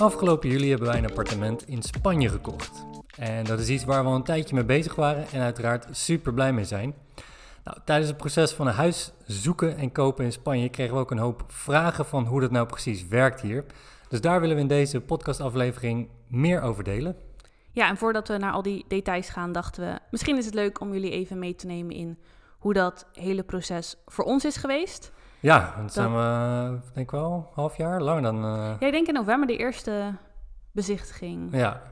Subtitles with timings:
[0.00, 2.86] Afgelopen juli hebben wij een appartement in Spanje gekocht.
[3.18, 6.32] En dat is iets waar we al een tijdje mee bezig waren en uiteraard super
[6.34, 6.94] blij mee zijn.
[7.64, 11.10] Nou, tijdens het proces van een huis zoeken en kopen in Spanje kregen we ook
[11.10, 13.64] een hoop vragen van hoe dat nou precies werkt hier.
[14.08, 17.16] Dus daar willen we in deze podcastaflevering meer over delen.
[17.72, 20.80] Ja, en voordat we naar al die details gaan, dachten we, misschien is het leuk
[20.80, 22.18] om jullie even mee te nemen in
[22.58, 25.12] hoe dat hele proces voor ons is geweest.
[25.40, 28.36] Ja, dan zijn we denk ik wel een half jaar, langer dan...
[28.44, 28.76] Uh...
[28.80, 30.14] Ja, ik denk in november de eerste
[30.72, 31.56] bezichtiging.
[31.56, 31.82] Ja.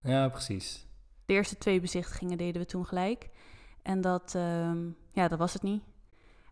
[0.00, 0.86] Ja, precies.
[1.26, 3.28] De eerste twee bezichtigingen deden we toen gelijk.
[3.82, 4.78] En dat, ehm,
[5.12, 5.82] ja, dat was het niet.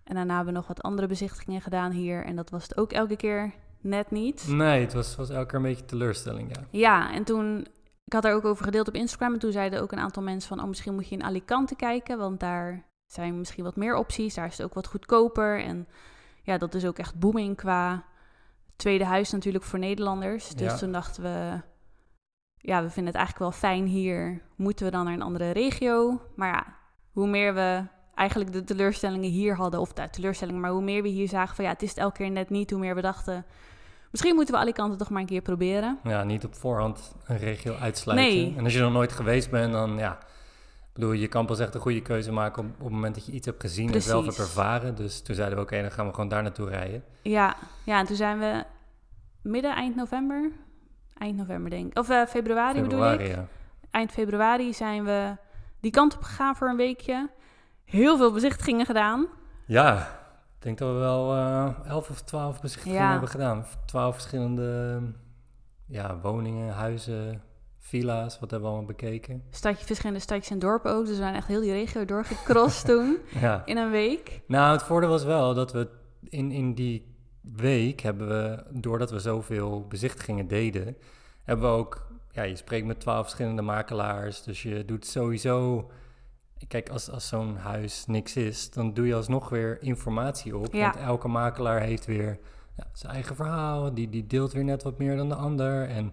[0.04, 2.24] En daarna hebben we nog wat andere bezichtigingen gedaan hier.
[2.24, 4.46] En dat was het ook elke keer net niet.
[4.48, 6.62] Nee, het was, was elke keer een beetje teleurstelling, ja.
[6.70, 7.66] Ja, en toen...
[8.04, 9.32] Ik had er ook over gedeeld op Instagram.
[9.32, 10.60] En toen zeiden ook een aantal mensen van...
[10.60, 12.18] Oh, misschien moet je in Alicante kijken.
[12.18, 14.34] Want daar zijn misschien wat meer opties.
[14.34, 15.62] Daar is het ook wat goedkoper.
[15.64, 15.88] En
[16.42, 18.04] ja, dat is ook echt booming qua
[18.76, 20.48] tweede huis natuurlijk voor Nederlanders.
[20.48, 21.60] Dus toen dachten we,
[22.56, 24.42] ja, we vinden het eigenlijk wel fijn hier.
[24.56, 26.20] Moeten we dan naar een andere regio?
[26.34, 26.76] Maar ja,
[27.12, 31.08] hoe meer we eigenlijk de teleurstellingen hier hadden, of de teleurstellingen, maar hoe meer we
[31.08, 33.44] hier zagen van ja, het is het elke keer net niet, hoe meer we dachten,
[34.10, 35.98] misschien moeten we Alicante toch maar een keer proberen.
[36.02, 38.36] Ja, niet op voorhand een regio uitsluiten.
[38.36, 38.54] Nee.
[38.56, 40.18] En als je nog nooit geweest bent, dan ja,
[40.96, 43.32] bedoel, je kan pas echt een goede keuze maken op, op het moment dat je
[43.32, 44.94] iets hebt gezien en zelf hebt ervaren.
[44.94, 47.04] Dus toen zeiden we, oké, dan gaan we gewoon daar naartoe rijden.
[47.22, 48.64] Ja, ja, en toen zijn we
[49.42, 50.50] midden, eind november,
[51.18, 53.34] eind november denk ik, of uh, februari, februari bedoel ik.
[53.34, 53.46] Ja.
[53.90, 55.36] Eind februari zijn we
[55.80, 57.30] die kant op gegaan voor een weekje.
[57.84, 59.26] Heel veel bezichtigingen gedaan.
[59.66, 59.98] Ja,
[60.56, 63.64] ik denk dat we wel uh, elf of twaalf bezichtigingen hebben gedaan.
[63.86, 65.00] Twaalf verschillende
[65.86, 67.42] ja, woningen, huizen,
[67.86, 69.42] villa's, wat hebben we allemaal bekeken?
[69.50, 71.00] Stadje, verschillende stadjes en dorpen ook.
[71.00, 73.62] Dus we zijn echt heel die regio doorgecrossed toen, ja.
[73.64, 74.40] in een week.
[74.46, 75.88] Nou, het voordeel was wel dat we
[76.28, 80.96] in, in die week hebben we, doordat we zoveel bezichtigingen deden,
[81.42, 85.90] hebben we ook, ja, je spreekt met twaalf verschillende makelaars, dus je doet sowieso...
[86.68, 90.72] Kijk, als, als zo'n huis niks is, dan doe je alsnog weer informatie op.
[90.72, 90.90] Ja.
[90.90, 92.38] Want elke makelaar heeft weer
[92.76, 93.94] ja, zijn eigen verhaal.
[93.94, 95.88] Die, die deelt weer net wat meer dan de ander.
[95.88, 96.12] En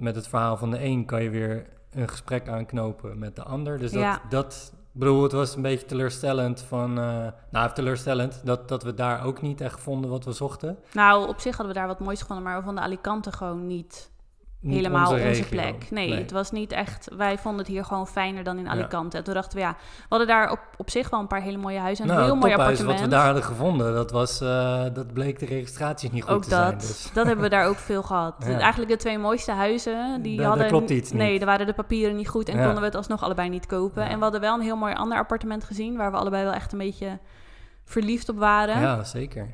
[0.00, 3.78] met het verhaal van de een kan je weer een gesprek aanknopen met de ander.
[3.78, 4.20] Dus dat, ja.
[4.28, 9.24] dat bedoel, het was een beetje teleurstellend van, uh, nou teleurstellend, dat, dat we daar
[9.24, 10.78] ook niet echt vonden wat we zochten.
[10.92, 14.10] Nou, op zich hadden we daar wat moois gevonden, maar we vonden Alicante gewoon niet
[14.70, 15.90] helemaal onze, plek.
[15.90, 17.08] Nee, het was niet echt.
[17.16, 19.16] Wij vonden het hier gewoon fijner dan in Alicante.
[19.16, 21.56] En toen dachten we, ja, we hadden daar op, op zich wel een paar hele
[21.56, 22.04] mooie huizen.
[22.04, 22.92] En een nou, heel mooi appartement.
[22.92, 26.42] wat we daar hadden gevonden, dat, was, uh, dat bleek de registratie niet goed ook
[26.42, 26.78] te dat, zijn.
[26.78, 27.10] Dus.
[27.14, 28.34] Dat hebben we daar ook veel gehad.
[28.44, 30.66] Eigenlijk de twee mooiste huizen, die hadden...
[30.66, 33.48] Klopt iets Nee, er waren de papieren niet goed en konden we het alsnog allebei
[33.48, 34.08] niet kopen.
[34.08, 36.72] En we hadden wel een heel mooi ander appartement gezien, waar we allebei wel echt
[36.72, 37.18] een beetje
[37.84, 38.80] verliefd op waren.
[38.80, 39.48] Ja, zeker.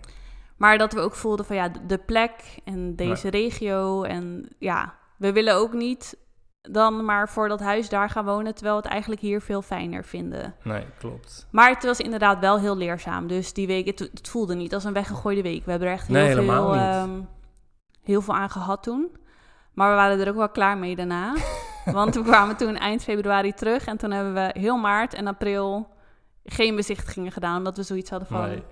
[0.56, 2.32] Maar dat we ook voelden van ja, de plek
[2.64, 4.94] en deze regio en ja,
[5.25, 6.17] we willen ook niet
[6.61, 10.05] dan maar voor dat huis daar gaan wonen, terwijl we het eigenlijk hier veel fijner
[10.05, 10.55] vinden.
[10.62, 11.47] Nee, klopt.
[11.51, 13.27] Maar het was inderdaad wel heel leerzaam.
[13.27, 15.65] Dus die week, het, het voelde niet als een weggegooide week.
[15.65, 17.29] We hebben er echt heel, nee, veel, um,
[18.03, 19.17] heel veel aan gehad toen.
[19.73, 21.35] Maar we waren er ook wel klaar mee daarna.
[21.85, 25.89] Want we kwamen toen eind februari terug en toen hebben we heel maart en april
[26.45, 28.62] geen bezichtigingen gedaan, omdat we zoiets hadden van nee,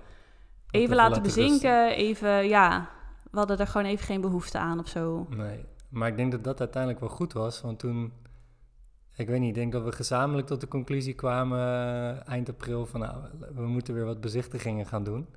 [0.71, 2.89] even laten bezinken, even ja,
[3.31, 5.27] we hadden er gewoon even geen behoefte aan of zo.
[5.29, 5.65] Nee.
[5.93, 8.13] Maar ik denk dat dat uiteindelijk wel goed was, want toen,
[9.15, 12.85] ik weet niet, ik denk dat we gezamenlijk tot de conclusie kwamen eh, eind april
[12.85, 13.15] van nou,
[13.55, 15.27] we moeten weer wat bezichtigingen gaan doen.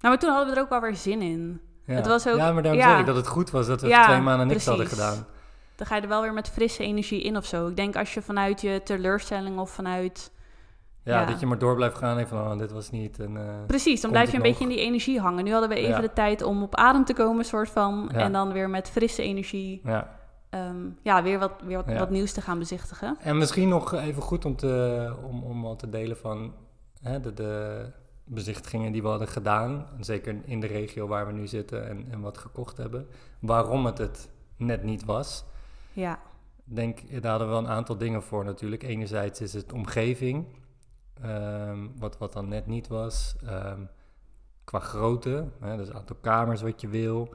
[0.00, 1.60] Nou, maar toen hadden we er ook wel weer zin in.
[1.84, 2.90] Ja, het was ook, ja maar daarom ja.
[2.90, 5.26] zeg ik dat het goed was dat we ja, twee maanden niks hadden gedaan.
[5.76, 7.68] Dan ga je er wel weer met frisse energie in of zo.
[7.68, 10.32] Ik denk als je vanuit je teleurstelling of vanuit
[11.10, 13.18] ja, dat je maar door blijft gaan en van, oh, dit was niet.
[13.18, 15.44] En, uh, Precies, dan blijf je een beetje in die energie hangen.
[15.44, 18.10] Nu hadden we even de tijd om op adem te komen, soort van.
[18.10, 19.80] En dan weer met frisse energie.
[19.84, 20.18] Ja.
[20.54, 23.16] Um, ja, weer, wat, weer wat, wat, nieuws te gaan bezichtigen.
[23.20, 26.54] En misschien nog even goed om, te, om, om al te delen van
[27.02, 27.84] hè, de, de
[28.24, 29.86] bezichtigingen die we hadden gedaan.
[30.00, 33.06] Zeker in de regio waar we nu zitten en, en wat gekocht hebben.
[33.40, 35.44] Waarom het het net niet was.
[35.92, 36.18] Ja.
[36.64, 38.82] Denk, daar hadden we wel een aantal dingen voor natuurlijk.
[38.82, 40.46] Enerzijds is het omgeving.
[41.22, 43.36] Ehm, wat, wat dan net niet was.
[43.44, 43.88] Um,
[44.64, 47.34] qua grootte, hè, dus aantal kamers wat je wil.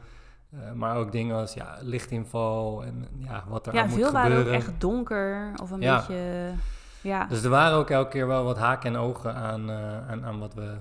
[0.53, 4.21] Uh, maar ook dingen als ja, lichtinval en ja, wat er ja, aan moet gebeuren.
[4.21, 6.53] Ja, veel waren ook echt donker of een beetje...
[7.01, 7.25] Ja.
[7.25, 10.39] Dus er waren ook elke keer wel wat haken en ogen aan, uh, aan, aan
[10.39, 10.77] wat we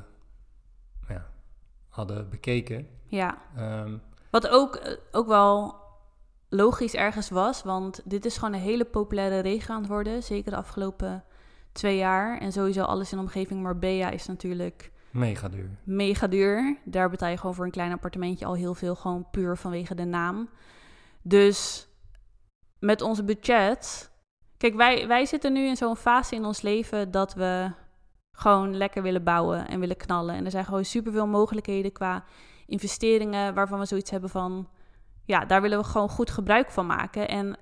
[1.08, 1.26] ja,
[1.88, 2.88] hadden bekeken.
[3.06, 3.38] Ja.
[3.58, 5.74] Um, wat ook, eh, ook wel
[6.48, 10.22] logisch ergens was, want dit is gewoon een hele populaire regio aan het worden.
[10.22, 11.24] Zeker de afgelopen
[11.74, 12.38] twee jaar.
[12.38, 14.92] En sowieso alles in de omgeving Marbella is natuurlijk...
[15.10, 15.70] Mega duur.
[15.84, 16.78] Mega duur.
[16.84, 20.04] Daar betaal je gewoon voor een klein appartementje al heel veel, gewoon puur vanwege de
[20.04, 20.48] naam.
[21.22, 21.88] Dus
[22.78, 24.10] met onze budget.
[24.56, 27.70] Kijk, wij, wij zitten nu in zo'n fase in ons leven dat we
[28.32, 30.34] gewoon lekker willen bouwen en willen knallen.
[30.34, 32.24] En er zijn gewoon superveel mogelijkheden qua
[32.66, 34.68] investeringen waarvan we zoiets hebben van,
[35.24, 37.28] ja, daar willen we gewoon goed gebruik van maken.
[37.28, 37.56] En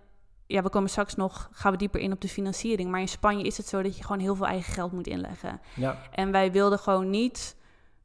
[0.52, 2.90] ja, we komen straks nog, gaan we dieper in op de financiering.
[2.90, 5.60] Maar in Spanje is het zo dat je gewoon heel veel eigen geld moet inleggen.
[5.74, 5.98] Ja.
[6.12, 7.56] En wij wilden gewoon niet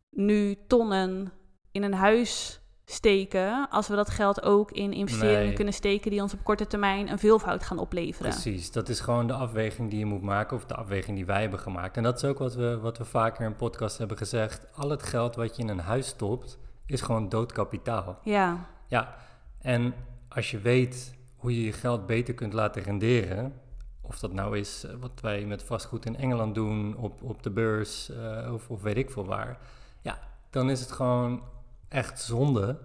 [0.09, 1.31] nu tonnen
[1.71, 5.53] in een huis steken, als we dat geld ook in investeringen Nee.
[5.53, 8.31] kunnen steken die ons op korte termijn een veelvoud gaan opleveren.
[8.31, 11.41] Precies, dat is gewoon de afweging die je moet maken, of de afweging die wij
[11.41, 11.97] hebben gemaakt.
[11.97, 14.67] En dat is ook wat we, wat we vaker in podcast hebben gezegd.
[14.75, 18.19] Al het geld wat je in een huis stopt, is gewoon doodkapitaal.
[18.23, 19.15] Ja, Ja,
[19.61, 19.93] en
[20.29, 23.53] als je weet hoe je je geld beter kunt laten renderen,
[24.01, 27.49] of dat nou is eh, wat wij met vastgoed in Engeland doen, op, op de
[27.49, 29.57] beurs, eh, of, of weet ik veel waar,
[30.01, 30.19] ja,
[30.49, 31.41] dan is het gewoon
[31.87, 32.79] echt zonde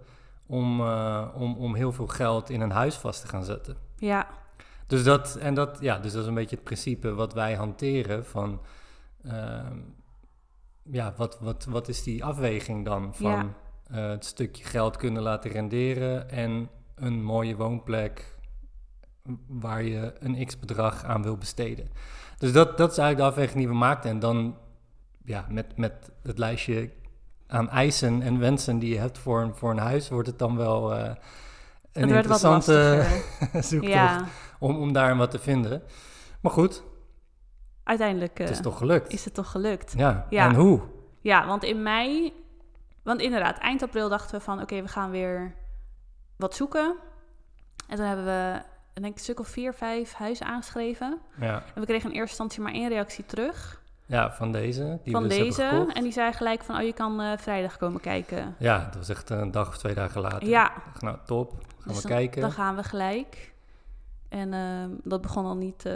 [0.47, 3.77] om, eh, om, om heel veel geld in een huis vast te gaan zetten.
[3.97, 4.29] ja,
[4.87, 8.27] Dus dat, en dat, ja, dus dat is een beetje het principe wat wij hanteren
[8.27, 8.61] van,
[9.25, 9.77] ehm,
[10.83, 13.55] ja, wat, wat, wat is die afweging dan van
[13.91, 13.99] Ja.
[13.99, 18.37] het stukje geld kunnen laten renderen en een mooie woonplek
[19.47, 21.91] waar je een x-bedrag aan wil besteden.
[22.39, 24.11] Dus dat, dat is eigenlijk de afweging die we maakten.
[24.11, 24.57] En dan,
[25.25, 26.91] ja, met, met het lijstje
[27.47, 30.57] aan eisen en wensen die je hebt voor een, voor een huis, wordt het dan
[30.57, 31.15] wel eh,
[31.93, 33.07] een interessante
[33.53, 34.25] zoektocht ja,
[34.59, 35.83] om, om daar wat te vinden.
[36.41, 36.83] Maar goed,
[37.85, 39.13] uiteindelijk eh, het is toch gelukt.
[39.13, 39.95] is het toch gelukt.
[39.97, 40.27] Ja.
[40.31, 40.49] Ja.
[40.49, 40.81] en hoe?
[41.21, 42.33] Ja, want in mei,
[43.03, 45.55] want inderdaad, eind april dachten we van oké, we gaan weer
[46.37, 46.97] wat zoeken.
[47.89, 48.63] En toen hebben we,
[49.01, 51.19] denk, een stuk of vier, vijf huizen aangeschreven.
[51.41, 54.99] Ja, En we kregen in eerste instantie maar één reactie terug ja van deze.
[55.05, 55.87] Die van we dus deze.
[55.95, 58.55] En die zei gelijk van, oh, je kan eh, vrijdag komen kijken.
[58.59, 60.49] Ja, dat was echt een dag of twee dagen later.
[60.49, 61.51] Ja, Ik dacht, nou, top.
[61.51, 62.41] Gaan dus we dan, kijken.
[62.41, 63.53] dan gaan we gelijk.
[64.29, 65.95] En ehm, dat begon al niet eh,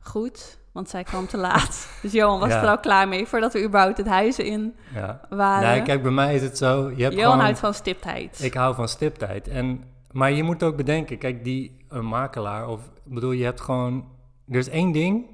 [0.00, 1.88] goed, want zij kwam te laat.
[2.02, 2.62] Dus Johan was Ja.
[2.62, 5.20] er al klaar mee voordat we überhaupt het huis in Ja.
[5.28, 5.68] waren.
[5.70, 6.90] Nee, kijk, bij mij is het zo.
[6.96, 8.42] Je hebt Johan gewoon, houdt van stiptheid.
[8.42, 9.48] Ik hou van stiptheid.
[9.48, 9.84] En,
[10.18, 14.04] maar je moet ook bedenken, kijk, die een makelaar, of ik bedoel, je hebt gewoon.
[14.48, 15.24] Er is één ding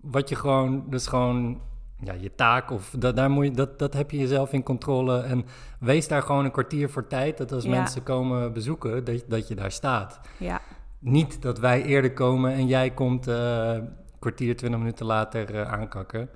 [0.00, 0.84] wat je gewoon.
[0.90, 1.60] Dat is gewoon.
[2.02, 5.18] Ja, je taak, of dat, daar moet je, dat, dat heb je jezelf in controle.
[5.20, 5.44] En
[5.80, 7.38] wees daar gewoon een kwartier voor tijd.
[7.38, 7.70] Dat als Ja.
[7.70, 10.20] mensen komen bezoeken, dat, je- dat je daar staat.
[10.38, 10.60] Ja,
[10.98, 13.88] Niet dat wij eerder komen en jij komt een
[14.18, 16.22] kwartier, twintig minuten later eh, aankakken.
[16.22, 16.28] Ik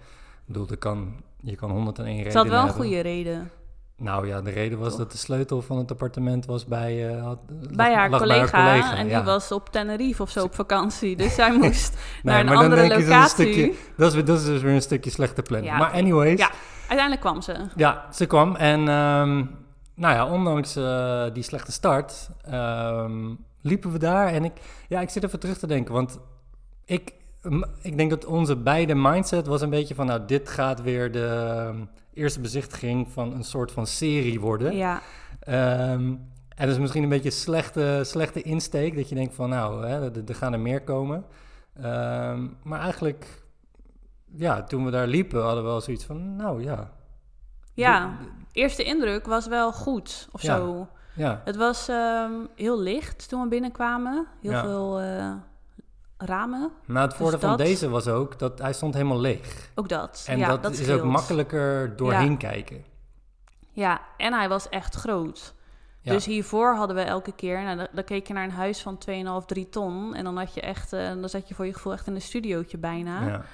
[0.47, 3.51] bedoel, dat kan, je kan 101 redenen ze had wel een goede reden.
[3.97, 4.99] Nou ja, de reden was Toch?
[4.99, 8.97] dat de sleutel van het appartement was bij, eh, had- Bij lag- haar, lag collega,
[8.97, 9.17] en ja.
[9.17, 11.17] die was op Tenerife of zo op vakantie.
[11.17, 13.53] Dus zij moest Nee, naar een maar dan andere denk je, dat locatie.
[13.53, 15.73] stukje- Dat is, dat is dus weer een stukje slechte planning.
[15.73, 16.47] Ja, maar anyways, Ja.
[16.47, 16.53] ja.
[16.81, 17.55] Uiteindelijk kwam ze.
[18.11, 18.57] ze kwam.
[18.57, 19.45] En ehm,
[19.95, 24.27] nou ja, ondanks eh, die slechte start, ehm, liepen we daar.
[24.29, 24.53] En ik,
[24.89, 26.19] ja, ik zit even terug te denken, want
[26.85, 27.13] ik,
[27.83, 31.71] ik denk dat onze beide mindset was een beetje van, nou, dit gaat weer de
[32.15, 34.77] eerste bezichtiging van een soort van serie worden.
[34.77, 35.01] Ja,
[35.41, 36.15] Ehm,
[36.49, 39.87] en dat is misschien een beetje een slechte, slechte insteek, dat je denkt van nou,
[39.87, 41.25] hè, er, er gaan er meer komen.
[41.75, 43.43] Ehm, maar eigenlijk,
[44.37, 46.91] ja, toen we daar liepen, hadden we wel zoiets van, nou ja.
[47.75, 48.17] ja.
[48.53, 50.57] Eerste indruk was wel goed of Ja.
[50.57, 50.89] zo.
[51.15, 54.27] Ja, Het was ehm, heel licht toen we binnenkwamen.
[54.41, 54.61] Heel Ja.
[54.63, 55.33] veel eh,
[56.25, 56.71] ramen.
[56.87, 59.71] maar het voordeel van dat- deze was ook dat hij stond helemaal leeg.
[59.75, 60.25] Ook dat.
[60.29, 61.01] En ja, dat, dat is scheelt.
[61.01, 62.85] ook makkelijker doorheen kijken.
[63.73, 65.55] Ja, en hij was echt groot.
[66.01, 66.13] Ja.
[66.13, 68.99] Dus hiervoor hadden we elke keer, nou, dan, dan keek je naar een huis van
[68.99, 70.15] 2,5, 3 ton.
[70.15, 72.21] En dan had je echt, eh, dan zat je voor je gevoel echt in een
[72.23, 73.27] studiootje bijna.
[73.27, 73.45] Ja.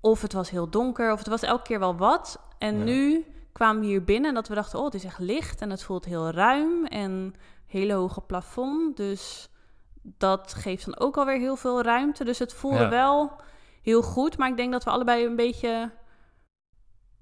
[0.00, 2.40] Of het was heel donker, of het was elke keer wel wat.
[2.58, 2.84] En Ja.
[2.84, 5.70] nu kwamen we hier binnen en dat we dachten, oh, het is echt licht en
[5.70, 7.34] het voelt heel ruim en
[7.66, 8.96] hele hoge plafond.
[8.96, 9.48] Dus
[10.18, 12.24] dat geeft dan ook alweer heel veel ruimte.
[12.24, 12.88] Dus het voelde Ja.
[12.88, 13.32] wel
[13.82, 15.90] heel goed, maar ik denk dat we allebei een beetje...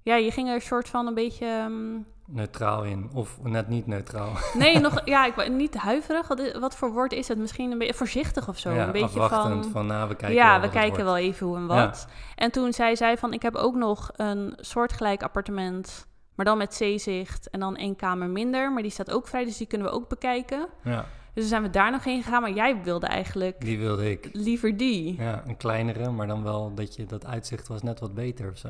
[0.02, 1.46] Ja, je ging er een soort van een beetje...
[1.46, 4.32] ehm, Neutraal in, of net niet neutraal.
[4.54, 6.28] Nee, nog, ja, ik, ben niet huiverig.
[6.28, 7.38] Wat, is- wat voor woord is het?
[7.38, 8.70] Misschien een beetje voorzichtig of zo.
[8.70, 9.72] ja, een beetje afwachtend van...
[9.72, 12.06] van, nou, we kijken ja, wel we kijken wel even hoe en wat.
[12.36, 16.74] En toen zei zij van, ik heb ook nog een soortgelijk appartement, maar dan met
[16.74, 18.72] zeezicht en dan één kamer minder.
[18.72, 20.66] Maar die staat ook vrij, dus die kunnen we ook bekijken.
[20.84, 24.28] Ja, Dus zijn we daar nog heen gegaan, maar jij wilde eigenlijk die wilde ik.
[24.32, 25.14] liever die.
[25.18, 25.22] Ja.
[25.24, 28.58] Ja, een kleinere, maar dan wel dat je dat uitzicht was net wat beter of
[28.58, 28.68] zo.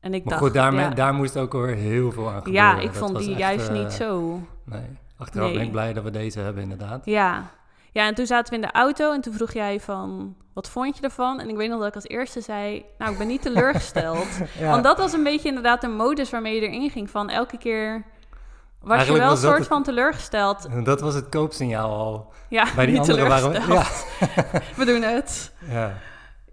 [0.00, 2.62] En ik Maar dacht, goed, daarmee, ja, daar moest ook alweer heel veel aan gebeuren.
[2.62, 4.40] ja, ik Dat vond die echt, juist eh, niet zo.
[4.64, 4.82] Nee,
[5.16, 5.56] achteraf Nee.
[5.56, 7.04] ben ik blij dat we deze hebben inderdaad.
[7.04, 7.50] Ja.
[7.92, 10.96] ja, en toen zaten we in de auto en toen vroeg jij van, wat vond
[10.96, 11.40] je ervan?
[11.40, 14.26] En ik weet nog dat ik als eerste zei, nou, ik ben niet teleurgesteld.
[14.58, 17.10] Ja, Want dat was een beetje inderdaad de modus waarmee je erin ging.
[17.10, 18.04] Van elke keer
[18.80, 20.68] Was je wel een soort het- van teleurgesteld?
[20.84, 22.32] Dat was het koopsignaal al.
[22.48, 23.58] Ja, Bij die niet andere waren we...
[23.60, 24.62] teleurgesteld.
[24.76, 25.52] We doen het.
[25.68, 25.92] Ja, ja.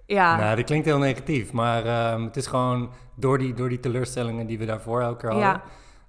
[0.06, 1.52] Ja, Nou, dat klinkt heel negatief.
[1.52, 5.30] Maar ehm, het is gewoon door die, door die teleurstellingen die we daarvoor elke keer
[5.32, 5.62] hadden...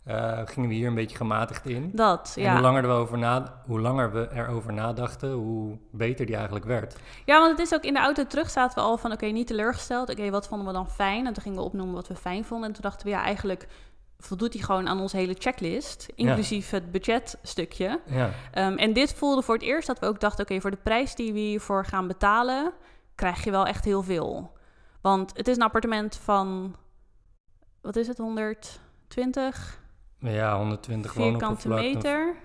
[0.04, 0.38] Ja.
[0.38, 1.90] eh, gingen we hier een beetje gematigd in.
[1.94, 2.32] dat.
[2.36, 2.52] En Ja.
[2.52, 6.96] hoe, langer we over na, hoe langer we erover nadachten, hoe beter die eigenlijk werd.
[7.24, 9.12] ja, want het is ook in de auto terug zaten we al van...
[9.12, 10.10] oké, niet teleurgesteld.
[10.10, 11.26] Oké, wat vonden we dan fijn?
[11.26, 12.66] En toen gingen we opnoemen wat we fijn vonden.
[12.68, 13.66] En toen dachten we, ja, eigenlijk
[14.18, 16.06] voldoet hij gewoon aan onze hele checklist.
[16.14, 18.00] Inclusief het budgetstukje.
[18.06, 20.78] Ja, Ehm, en dit voelde voor het eerst dat we ook dachten: oké, voor de
[20.82, 22.72] prijs die we hiervoor gaan betalen,
[23.14, 24.54] krijg je wel echt heel veel.
[25.00, 26.76] Want het is een appartement van,
[27.80, 29.84] wat is het, 120
[30.18, 32.36] ja 120 vierkante meter,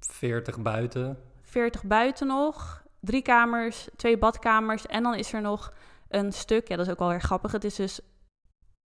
[0.00, 1.18] 40 buiten.
[1.42, 5.72] 40 buiten nog, drie kamers, twee badkamers en dan is er nog
[6.08, 7.52] een stuk, ja, dat is ook wel erg grappig.
[7.52, 8.00] Het is dus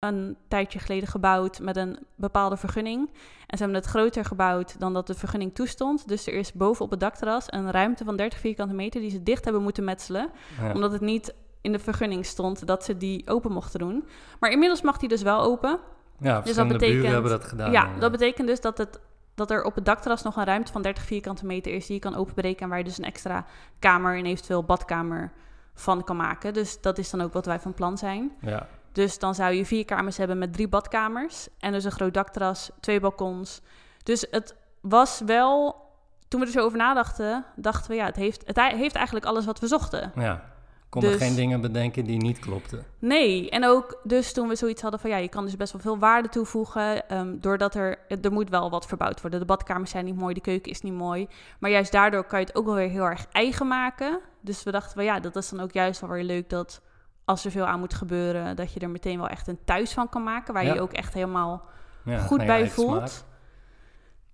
[0.08, 3.10] een tijdje geleden gebouwd met een bepaalde vergunning.
[3.48, 6.08] En ze hebben het groter gebouwd dan dat de vergunning toestond.
[6.08, 9.24] Dus er is boven op het dakterras een ruimte van 30 vierkante meter die ze
[9.24, 10.30] dicht hebben moeten metselen.
[10.62, 10.72] Ja.
[10.74, 14.06] Omdat het niet in de vergunning stond dat ze die open mochten doen.
[14.40, 15.80] Maar inmiddels mag die dus wel open.
[16.20, 17.72] Ja, verschillende betekent- buren hebben dat gedaan.
[17.72, 19.00] ja, dat betekent dus dat, het,
[19.36, 22.02] dat er op het dakterras nog een ruimte van 30 vierkante meter is die je
[22.02, 22.62] kan openbreken.
[22.64, 23.46] En waar je dus een extra
[23.80, 25.32] kamer en eventueel badkamer
[25.74, 26.54] van kan maken.
[26.54, 28.32] Dus dat is dan ook wat wij van plan zijn.
[28.42, 31.48] Ja, Dus dan zou je vier kamers hebben met drie badkamers.
[31.60, 33.62] En dus een groot dakterras, twee balkons.
[34.04, 35.84] Dus het was wel...
[36.28, 37.96] Toen we er zo over nadachten, dachten we...
[37.98, 40.12] ja, het heeft, het heeft eigenlijk alles wat we zochten.
[40.16, 40.54] ja.
[40.90, 42.86] Konden Dus- geen dingen bedenken die niet klopten.
[43.00, 45.10] Nee, en ook dus toen we zoiets hadden van...
[45.10, 47.10] ja, je kan dus best wel veel waarde toevoegen...
[47.10, 47.98] ehm, doordat er...
[48.22, 49.40] er moet wel wat verbouwd worden.
[49.40, 51.28] De badkamers zijn niet mooi, de keuken is niet mooi.
[51.60, 54.20] Maar juist daardoor kan je het ook wel weer heel erg eigen maken.
[54.42, 56.50] Dus we dachten van ja, dat is dan ook juist wel weer leuk...
[56.50, 56.82] dat
[57.25, 58.55] als er veel aan moet gebeuren...
[58.55, 60.53] dat je er meteen wel echt een thuis van kan maken...
[60.53, 60.75] waar je Ja.
[60.75, 61.63] je ook echt helemaal
[62.03, 63.10] Ja, goed bij voelt.
[63.10, 63.34] smaak.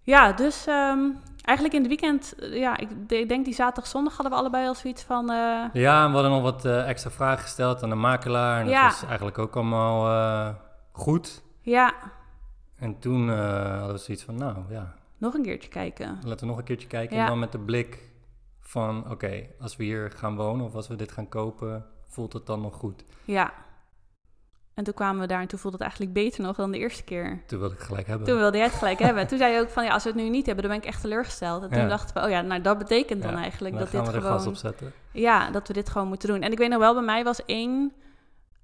[0.04, 1.00] Ja, dus ehm,
[1.42, 4.40] eigenlijk in het weekend, eh, ja, ik de- ik denk die zaterdag, zondag hadden we
[4.40, 5.36] allebei al zoiets van, eh,
[5.74, 8.60] Ja, en we hadden nog wat eh, extra vragen gesteld aan de makelaar.
[8.60, 8.84] En dat Ja.
[8.84, 10.56] was eigenlijk ook allemaal
[10.92, 11.44] goed.
[11.62, 11.94] ja,
[12.76, 16.20] En toen hadden we zoiets van, nou ja, nog een keertje kijken.
[16.24, 17.16] laten we nog een keertje kijken.
[17.16, 17.22] Ja.
[17.22, 18.10] En dan met de blik
[18.60, 22.46] van, oké, als we hier gaan wonen of als we dit gaan kopen, voelt het
[22.46, 23.04] dan nog goed?
[23.26, 23.54] Ja.
[24.74, 27.04] En toen kwamen we daar en toen voelde het eigenlijk beter nog dan de eerste
[27.04, 27.44] keer.
[27.48, 28.28] Toen wilde ik gelijk hebben.
[28.28, 29.28] Toen wilde jij het gelijk hebben.
[29.28, 30.88] Toen zei je ook van, ja, als we het nu niet hebben, dan ben ik
[30.88, 31.64] echt teleurgesteld.
[31.64, 31.88] En toen Ja.
[31.88, 34.92] dachten we, oh ja, nou dat betekent dan Ja, eigenlijk dan dat dit gas gewoon...
[35.12, 36.42] Ja, dat we dit gewoon moeten doen.
[36.42, 37.94] En ik weet nog wel, bij mij was één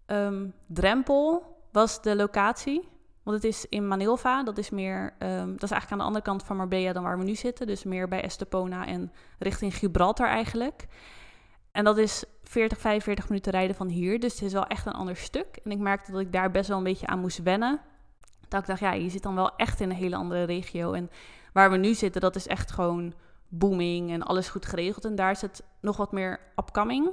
[0.05, 2.87] ehm, drempel, was de locatie.
[3.23, 6.23] Want het is in Manilva, dat is meer, ehm, dat is eigenlijk aan de andere
[6.23, 7.67] kant van Marbella dan waar we nu zitten.
[7.67, 10.87] Dus meer bij Estepona en richting Gibraltar eigenlijk.
[11.71, 14.19] En dat is 40, 45 minuten rijden van hier.
[14.19, 15.59] Dus het is wel echt een ander stuk.
[15.63, 17.79] En ik merkte dat ik daar best wel een beetje aan moest wennen.
[18.47, 20.93] Dat ik dacht, ja, je zit dan wel echt in een hele andere regio.
[20.93, 21.09] En
[21.53, 23.13] waar we nu zitten, dat is echt gewoon
[23.47, 25.05] booming en alles goed geregeld.
[25.05, 27.09] En daar is het nog wat meer upcoming.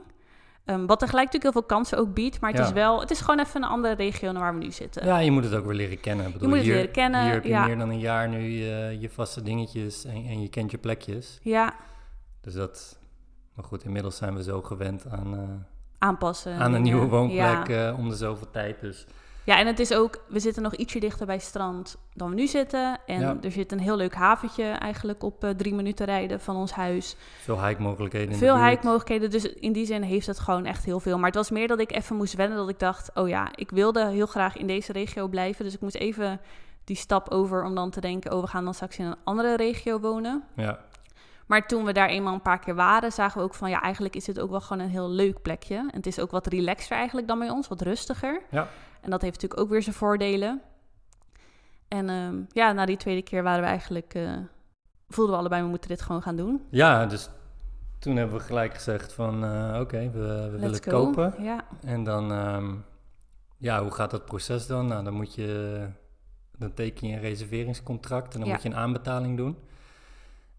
[0.65, 2.41] Ehm, wat tegelijk natuurlijk heel veel kansen ook biedt.
[2.41, 2.67] Maar het, Ja.
[2.67, 5.07] is wel, het is gewoon even een andere regio dan waar we nu zitten.
[5.07, 6.27] Ja, je moet het ook weer leren kennen.
[6.27, 7.67] Ik bedoel, moet het hier, leren kennen, Hier heb je ja.
[7.67, 11.39] meer dan een jaar nu je, je vaste dingetjes en, en je kent je plekjes.
[11.43, 11.75] Ja,
[12.41, 12.99] Dus dat...
[13.55, 15.41] Maar goed, inmiddels zijn we zo gewend aan, eh,
[15.99, 16.53] aanpassen.
[16.59, 17.89] aan een nieuwe woonplek Ja.
[17.89, 18.81] eh, om de zoveel tijd.
[18.81, 19.07] Dus
[19.47, 22.35] Ja, en het is ook, we zitten nog ietsje dichter bij het strand dan we
[22.35, 22.99] nu zitten.
[23.07, 23.37] En Ja.
[23.43, 27.17] er zit een heel leuk haventje eigenlijk op eh, drie minuten rijden van ons huis.
[27.41, 31.17] veel hike-mogelijkheden in Veel hike-mogelijkheden, dus in die zin heeft het gewoon echt heel veel.
[31.17, 33.11] Maar het was meer dat ik even moest wennen, dat ik dacht...
[33.15, 35.65] oh ja, ik wilde heel graag in deze regio blijven.
[35.65, 36.41] Dus ik moest even
[36.85, 38.33] die stap over om dan te denken...
[38.33, 40.43] oh, we gaan dan straks in een andere regio wonen.
[40.57, 40.79] Ja,
[41.47, 43.71] Maar toen we daar eenmaal een paar keer waren, zagen we ook van...
[43.71, 45.77] ja, eigenlijk is dit ook wel gewoon een heel leuk plekje.
[45.77, 48.41] En het is ook wat relaxer eigenlijk dan bij ons, wat rustiger.
[48.51, 48.69] Ja.
[49.01, 50.63] En dat heeft natuurlijk ook weer zijn voordelen.
[51.89, 54.15] En ehm, ja, na die tweede keer waren we eigenlijk...
[54.15, 54.31] eh,
[55.09, 56.65] voelden we allebei, we moeten dit gewoon gaan doen.
[56.71, 57.31] ja, dus
[57.99, 59.45] toen hebben we gelijk gezegd van...
[59.45, 60.91] eh, oké, we, we willen go.
[60.91, 61.35] kopen.
[61.39, 62.75] Ja, En dan, ehm,
[63.59, 64.87] ja, hoe gaat dat proces dan?
[64.87, 65.81] Nou, dan moet je,
[66.59, 68.55] dan teken je een reserveringscontract en dan Ja.
[68.55, 69.57] moet je een aanbetaling doen.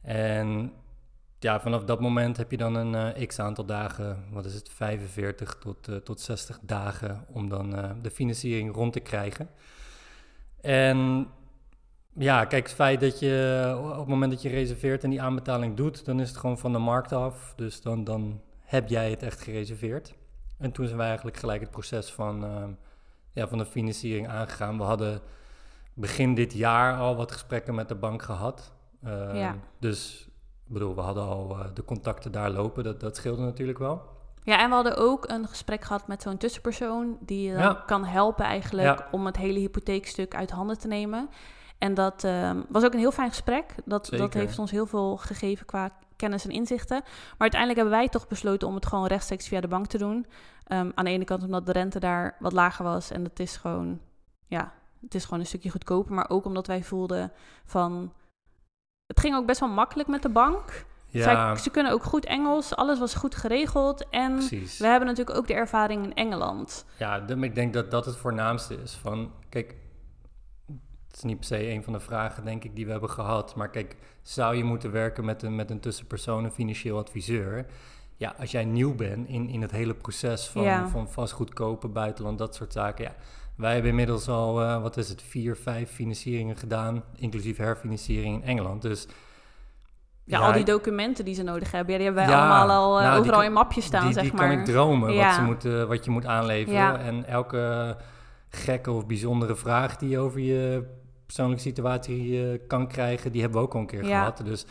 [0.05, 0.73] En
[1.39, 4.69] ja, vanaf dat moment heb je dan een eh, x aantal dagen, wat is het,
[4.69, 9.49] 45 tot, eh, tot 60 dagen om dan eh, de financiering rond te krijgen.
[10.61, 11.27] En
[12.13, 15.75] ja, kijk, het feit dat je op het moment dat je reserveert en die aanbetaling
[15.75, 17.53] doet, dan is het gewoon van de markt af.
[17.55, 20.15] Dus dan, dan heb jij het echt gereserveerd.
[20.57, 22.69] En toen zijn wij eigenlijk gelijk het proces van, ehm,
[23.33, 24.77] ja, van de financiering aangegaan.
[24.77, 25.21] We hadden
[25.93, 28.74] begin dit jaar al wat gesprekken met de bank gehad.
[29.05, 29.55] Ehm, Ja.
[29.79, 30.27] Dus
[30.67, 32.83] ik bedoel, we hadden al eh, de contacten daar lopen.
[32.83, 34.01] Dat, dat scheelde natuurlijk wel.
[34.43, 37.83] Ja, en we hadden ook een gesprek gehad met zo'n tussenpersoon die Ja.
[37.85, 39.07] kan helpen eigenlijk Ja.
[39.11, 41.29] om het hele hypotheekstuk uit handen te nemen.
[41.77, 43.75] En dat ehm, was ook een heel fijn gesprek.
[43.85, 47.01] Dat, dat heeft ons heel veel gegeven qua kennis en inzichten.
[47.03, 50.25] Maar uiteindelijk hebben wij toch besloten om het gewoon rechtstreeks via de bank te doen.
[50.63, 53.11] Ehm, aan de ene kant omdat de rente daar wat lager was.
[53.11, 53.99] En het is gewoon,
[54.47, 56.13] ja, het is gewoon een stukje goedkoper.
[56.13, 57.31] Maar ook omdat wij voelden
[57.65, 58.13] van...
[59.07, 60.85] Het ging ook best wel makkelijk met de bank.
[61.05, 62.75] Ja, Zij, ze kunnen ook goed Engels.
[62.75, 64.09] Alles was goed geregeld.
[64.09, 64.77] En precies.
[64.77, 66.85] we hebben natuurlijk ook de ervaring in Engeland.
[66.97, 68.93] Ja, de- ik denk dat dat het voornaamste is.
[68.93, 69.75] Van, kijk,
[71.07, 73.55] het is niet per se een van de vragen, denk ik, die we hebben gehad.
[73.55, 77.65] Maar kijk, zou je moeten werken met een, met een tussenpersoon, een financieel adviseur?
[78.17, 80.87] Ja, als jij nieuw bent in, in het hele proces van, Ja.
[80.87, 83.03] van vastgoed kopen, buitenland, dat soort zaken.
[83.03, 83.15] Ja,
[83.55, 88.47] wij hebben inmiddels al, eh, wat is het, vier, vijf financieringen gedaan, inclusief herfinanciering in
[88.47, 88.81] Engeland.
[88.81, 89.07] Dus
[90.23, 92.99] Ja, al die documenten die ze nodig hebben, ja, die hebben wij Ja, allemaal al
[92.99, 94.49] eh, nou, overal in mapjes staan, die, zeg die maar.
[94.49, 95.25] kan ik dromen, Ja.
[95.25, 96.79] wat, ze moeten, wat je moet aanleveren.
[96.79, 96.99] Ja.
[96.99, 97.97] En elke
[98.49, 100.83] gekke of bijzondere vraag die je over je
[101.25, 104.17] persoonlijke situatie eh, kan krijgen, die hebben we ook al een keer Ja.
[104.19, 104.41] gehad.
[104.45, 104.65] Dus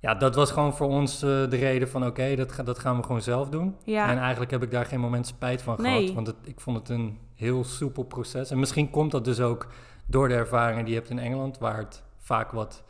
[0.00, 2.96] ja, dat was gewoon voor ons eh, de reden van oké, dat, ga- dat gaan
[2.96, 3.76] we gewoon zelf doen.
[3.84, 4.08] Ja.
[4.10, 5.98] En eigenlijk heb ik daar geen moment spijt van Nee.
[6.00, 8.50] gehad, want het, ik vond het een heel soepel proces.
[8.50, 9.66] En misschien komt dat dus ook
[10.06, 12.82] door de ervaringen die je hebt in Engeland, waar het vaak wat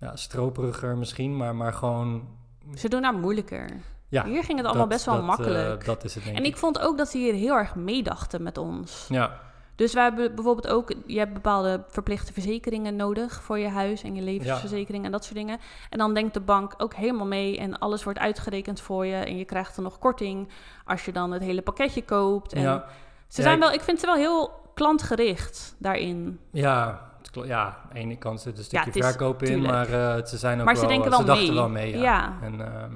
[0.00, 2.28] ja, stroperiger misschien, maar, maar gewoon...
[2.74, 3.70] Ze doen daar moeilijker.
[4.08, 5.84] Ja, Hier ging het allemaal dat- best wel dat, eh, makkelijk.
[5.84, 8.58] dat is het denk en ik vond ook dat ze hier heel erg meedachten met
[8.58, 9.06] ons.
[9.08, 9.40] Ja,
[9.76, 14.14] Dus we hebben bijvoorbeeld ook, je hebt bepaalde verplichte verzekeringen nodig voor je huis en
[14.14, 15.58] je levensverzekering en dat soort dingen.
[15.90, 19.14] En dan denkt de bank ook helemaal mee en alles wordt uitgerekend voor je.
[19.16, 20.48] En je krijgt dan nog korting
[20.84, 22.52] als je dan het hele pakketje koopt.
[22.52, 22.84] En ja,
[23.28, 26.40] ze zijn wel, ik vind ze wel heel klantgericht daarin.
[26.50, 27.04] ja,
[27.44, 29.72] ja, aan de ene kant zit een stukje verkoop in, tuurlijk.
[29.72, 31.54] maar eh, ze zijn ook Maar ze wel, ze wel dachten mee.
[31.54, 32.02] wel mee, ja.
[32.02, 32.38] Ja.
[32.42, 32.92] En, ehm,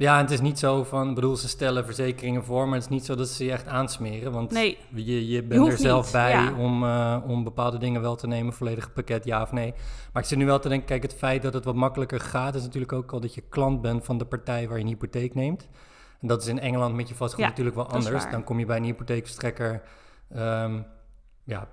[0.00, 2.84] ja, en het is niet zo van, ik bedoel, ze stellen verzekeringen voor, maar het
[2.84, 6.04] is niet zo dat ze je echt aansmeren, want Nee, je, je bent er zelf
[6.04, 6.54] niet, bij ja.
[6.54, 9.74] om, eh, om bepaalde dingen wel te nemen, volledig pakket, ja of nee.
[10.12, 12.54] Maar ik zit nu wel te denken, kijk, het feit dat het wat makkelijker gaat,
[12.54, 15.34] is natuurlijk ook al dat je klant bent van de partij waar je een hypotheek
[15.34, 15.68] neemt.
[16.20, 18.30] En dat is in Engeland met je vastgoed Ja, natuurlijk wel anders.
[18.30, 19.82] Dan kom je bij een hypotheekverstrekker,
[20.28, 20.80] ehm,
[21.44, 21.68] ja,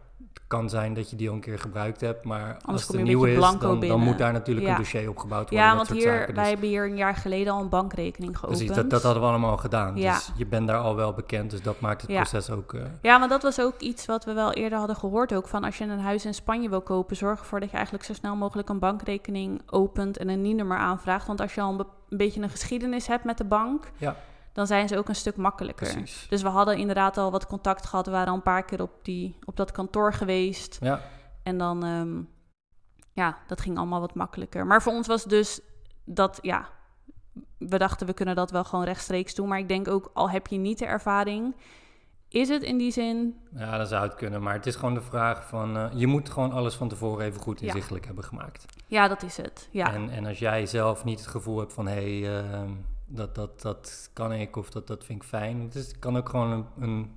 [0.47, 3.39] kan zijn dat je die al een keer gebruikt hebt, maar als het beetje is,
[3.59, 4.71] dan, moet daar natuurlijk Ja.
[4.73, 5.67] een dossier opgebouwd worden.
[5.67, 6.25] ja, want hier, zaken.
[6.27, 8.57] Dus wij hebben hier een jaar geleden al een bankrekening geopend.
[8.57, 9.95] Precies, dat, dat hadden we allemaal al gedaan.
[9.97, 10.13] Ja.
[10.13, 12.21] Dus je bent daar al wel bekend, dus dat maakt het Ja.
[12.21, 12.73] proces ook...
[12.73, 15.47] eh, Ja, maar dat was ook iets wat we wel eerder hadden gehoord ook.
[15.47, 18.13] Van als je een huis in Spanje wil kopen, zorg ervoor dat je eigenlijk zo
[18.13, 21.27] snel mogelijk een bankrekening opent en een NIE-nummer aanvraagt.
[21.27, 24.15] Want als je al een, een beetje een geschiedenis hebt met de bank, Ja.
[24.57, 25.93] Dan zijn ze ook een stuk makkelijker.
[25.93, 26.25] precies.
[26.29, 28.05] Dus we hadden inderdaad al wat contact gehad.
[28.05, 30.77] We waren al een paar keer op, die, op dat kantoor geweest.
[30.81, 31.01] Ja,
[31.43, 32.21] En dan, ehm,
[33.13, 34.65] ja, dat ging allemaal wat makkelijker.
[34.65, 35.59] Maar voor ons was dus
[36.05, 36.69] dat, ja,
[37.57, 39.47] we dachten we kunnen dat wel gewoon rechtstreeks doen.
[39.47, 41.55] Maar ik denk ook, al heb je niet de ervaring,
[42.29, 44.41] is het in die zin, ja, dat zou het kunnen.
[44.43, 45.77] Maar het is gewoon de vraag van...
[45.77, 47.65] eh, je moet gewoon alles van tevoren even goed Ja.
[47.65, 48.65] inzichtelijk hebben gemaakt.
[48.87, 49.69] ja, dat is het.
[49.71, 51.87] Ja, En, en als jij zelf niet het gevoel hebt van...
[51.87, 52.71] hé, hey, ehm,
[53.07, 55.61] dat, dat, dat kan ik of dat, dat vind ik fijn.
[55.61, 57.15] Het, is, het kan ook gewoon een, een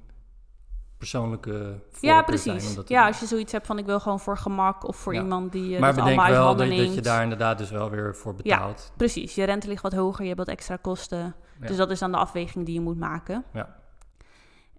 [0.99, 2.77] persoonlijke ja precies.
[2.87, 5.21] Ja, als je zoiets hebt van ik wil gewoon voor gemak of voor Ja.
[5.21, 8.35] iemand die uh, maar bedenk allemaal wel dat, je daar inderdaad dus wel weer voor
[8.35, 8.93] betaalt.
[8.97, 11.35] Precies, je rente ligt wat hoger, je hebt wat extra kosten.
[11.61, 11.67] Ja.
[11.67, 13.45] Dus dat is dan de afweging die je moet maken.
[13.53, 13.79] Ja.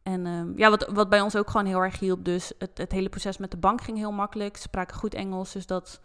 [0.04, 2.92] En ehm, ja, wat, wat bij ons ook gewoon heel erg hielp, dus het, het
[2.92, 4.56] hele proces met de bank ging heel makkelijk.
[4.56, 6.02] Ze spraken goed Engels, dus dat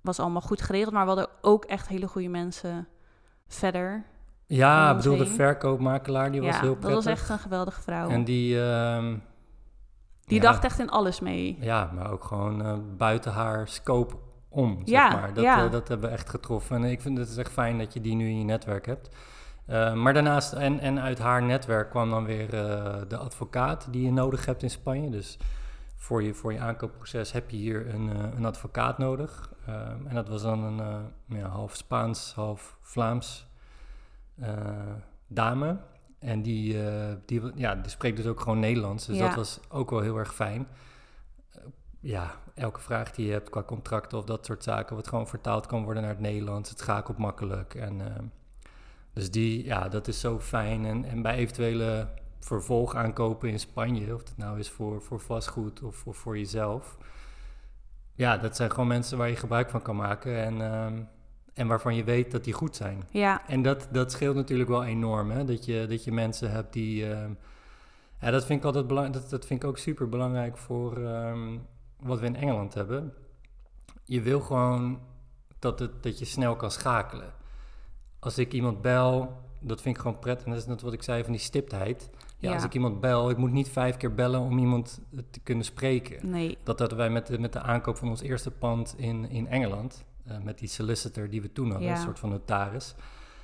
[0.00, 0.92] was allemaal goed geregeld.
[0.94, 2.88] Maar we hadden ook echt hele goede mensen
[3.46, 4.04] verder.
[4.48, 7.04] Ja, ik bedoel, de verkoopmakelaar, die was heel dat prettig.
[7.04, 8.08] was echt een geweldige vrouw.
[8.08, 8.60] En die...
[8.62, 9.16] ehm,
[10.24, 11.56] die ja, dacht echt in alles mee.
[11.60, 14.14] Ja, maar ook gewoon eh, buiten haar scope
[14.48, 15.34] om, zeg Ja, maar.
[15.34, 15.64] Dat, ja.
[15.64, 16.76] eh, dat hebben we echt getroffen.
[16.76, 19.08] En ik vind het echt fijn dat je die nu in je netwerk hebt.
[19.66, 22.50] Eh, maar daarnaast, en, en uit haar netwerk kwam dan weer
[23.08, 25.10] de advocaat die je nodig hebt in Spanje.
[25.10, 25.38] Dus
[25.96, 29.52] voor je, voor je aankoopproces heb je hier een, een advocaat nodig.
[29.66, 29.74] Eh,
[30.06, 33.47] en dat was dan een ja, half Spaans, half Vlaams
[35.26, 35.76] dame.
[36.18, 39.06] En die, eh, die, ja, die spreekt dus ook gewoon Nederlands.
[39.06, 39.26] Dus Ja.
[39.26, 40.66] dat was ook wel heel erg fijn.
[41.50, 41.62] Eh,
[42.00, 45.66] ja, elke vraag die je hebt qua contracten of dat soort zaken, wat gewoon vertaald
[45.66, 46.70] kan worden naar het Nederlands.
[46.70, 47.74] Het schakelt makkelijk.
[47.74, 48.22] En, eh,
[49.12, 50.84] dus die, ja, dat is zo fijn.
[50.84, 55.96] En, en bij eventuele vervolgaankopen in Spanje, of dat nou is voor, voor vastgoed of
[55.96, 56.96] voor, voor jezelf.
[58.14, 61.02] Ja, dat zijn gewoon mensen waar je gebruik van kan maken en, ehm,
[61.58, 63.02] en waarvan je weet dat die goed zijn.
[63.10, 65.44] Ja, En dat, dat scheelt natuurlijk wel enorm, hè?
[65.44, 67.10] Dat, je, dat je mensen hebt die...
[67.12, 67.30] ehm,
[68.20, 71.56] ja, dat vind ik altijd belang, dat, dat vind ik ook super belangrijk voor ehm,
[72.00, 73.12] wat we in Engeland hebben.
[74.04, 75.00] Je wil gewoon
[75.58, 77.32] dat, het, dat je snel kan schakelen.
[78.18, 80.44] Als ik iemand bel, dat vind ik gewoon prettig.
[80.46, 82.10] En dat is net wat ik zei van die stiptheid.
[82.38, 82.54] Ja, Ja.
[82.54, 86.30] als ik iemand bel, ik moet niet vijf keer bellen om iemand te kunnen spreken.
[86.30, 86.58] Nee.
[86.62, 90.04] Dat hadden wij met de, met de aankoop van ons eerste pand in, in Engeland.
[90.28, 91.94] Eh, met die solicitor die we toen hadden, Ja.
[91.96, 92.94] een soort van notaris.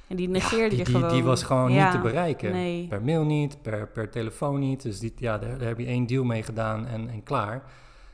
[0.06, 1.10] En die Ja, negeerde die, je die, gewoon.
[1.12, 2.52] die was gewoon Ja, niet te bereiken.
[2.52, 2.86] Nee.
[2.88, 4.82] Per mail niet, per, per telefoon niet.
[4.82, 7.62] Dus die, ja, daar, daar heb je één deal mee gedaan en, en klaar.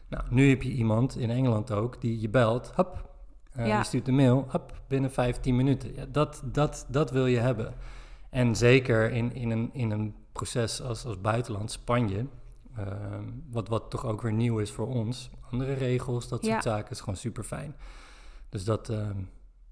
[0.09, 2.73] Nou, nu heb je iemand in Engeland ook die je belt.
[2.75, 3.11] Hop,
[3.53, 3.79] eh, Ja.
[3.79, 4.45] je stuurt een mail.
[4.49, 5.95] Hop, binnen 15 minuten.
[5.95, 7.75] Ja, dat, dat, dat wil je hebben.
[8.31, 12.27] En zeker in, in, een, in een proces als, als buitenland, Spanje...
[12.77, 15.31] ehm, wat, wat toch ook weer nieuw is voor ons.
[15.51, 16.71] Andere regels, dat soort Ja.
[16.71, 17.75] zaken is gewoon super fijn.
[18.51, 18.89] Dus dat...
[18.89, 19.17] ehm,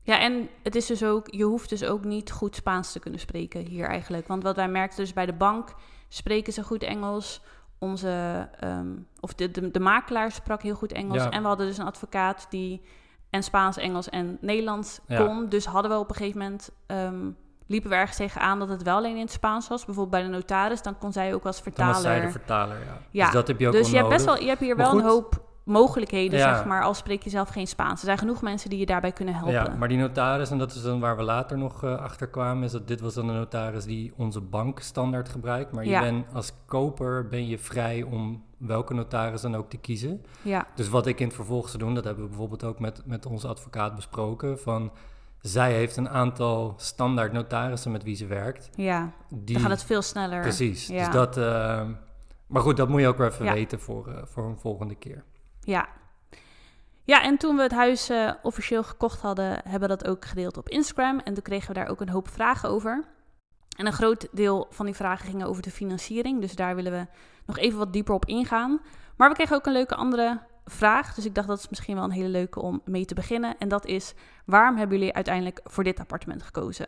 [0.03, 3.21] Ja, en het is dus ook, je hoeft dus ook niet goed Spaans te kunnen
[3.21, 4.27] spreken hier eigenlijk.
[4.29, 5.75] Want wat wij merkten dus bij de bank,
[6.09, 7.41] spreken ze goed Engels.
[7.79, 8.89] Onze, ehm,
[9.21, 11.23] of de, de, de makelaar sprak heel goed Engels.
[11.23, 11.31] Ja.
[11.31, 12.83] En we hadden dus een advocaat die
[13.31, 15.25] en Spaans, Engels en Nederlands Ja.
[15.27, 15.49] kon.
[15.49, 17.31] Dus hadden we op een gegeven moment, ehm,
[17.67, 19.85] liepen we ergens tegenaan dat het wel alleen in het Spaans was.
[19.85, 21.93] Bijvoorbeeld bij de notaris, dan kon zij ook als dan vertaler.
[21.93, 22.99] was zij de vertaler, ja.
[23.11, 24.91] Ja, Dus dat heb je ook dus je hebt, best wel, je hebt hier Maar
[24.91, 26.55] wel een hoop mogelijkheden, Ja.
[26.57, 28.01] zeg maar, al spreek je zelf geen Spaans.
[28.01, 29.53] Er zijn genoeg mensen die je daarbij kunnen helpen.
[29.53, 32.65] Ja, maar die notaris, en dat is dan waar we later nog eh, achter kwamen,
[32.65, 35.73] is dat dit was dan de notaris die onze bank standaard gebruikt.
[35.73, 40.23] Maar je bent als koper ben je vrij om welke notaris dan ook te kiezen.
[40.43, 40.67] ja.
[40.75, 43.27] Dus wat ik in het vervolg zou doen, dat hebben we bijvoorbeeld ook met, met
[43.27, 44.59] onze advocaat besproken.
[44.59, 44.93] Van
[45.41, 48.71] zij heeft een aantal standaard notarissen met wie ze werkt.
[48.75, 49.11] ja.
[49.29, 50.41] Die, Dan gaat het veel sneller.
[50.41, 50.87] Precies.
[50.87, 51.83] Dus dat, eh,
[52.47, 53.53] maar goed, dat moet je ook weer even Ja.
[53.53, 55.25] weten voor, eh, voor een volgende keer.
[55.69, 55.89] Ja.
[57.05, 60.57] Ja, en toen we het huis eh, officieel gekocht hadden, hebben we dat ook gedeeld
[60.57, 61.19] op Instagram.
[61.19, 63.05] En toen kregen we daar ook een hoop vragen over.
[63.77, 66.41] En een groot deel van die vragen gingen over de financiering.
[66.41, 67.07] Dus daar willen we
[67.47, 68.81] nog even wat dieper op ingaan.
[69.17, 71.15] Maar we kregen ook een leuke andere vraag.
[71.15, 73.59] Dus ik dacht dat is misschien wel een hele leuke om mee te beginnen.
[73.59, 76.87] En dat is, waarom hebben jullie uiteindelijk voor dit appartement gekozen?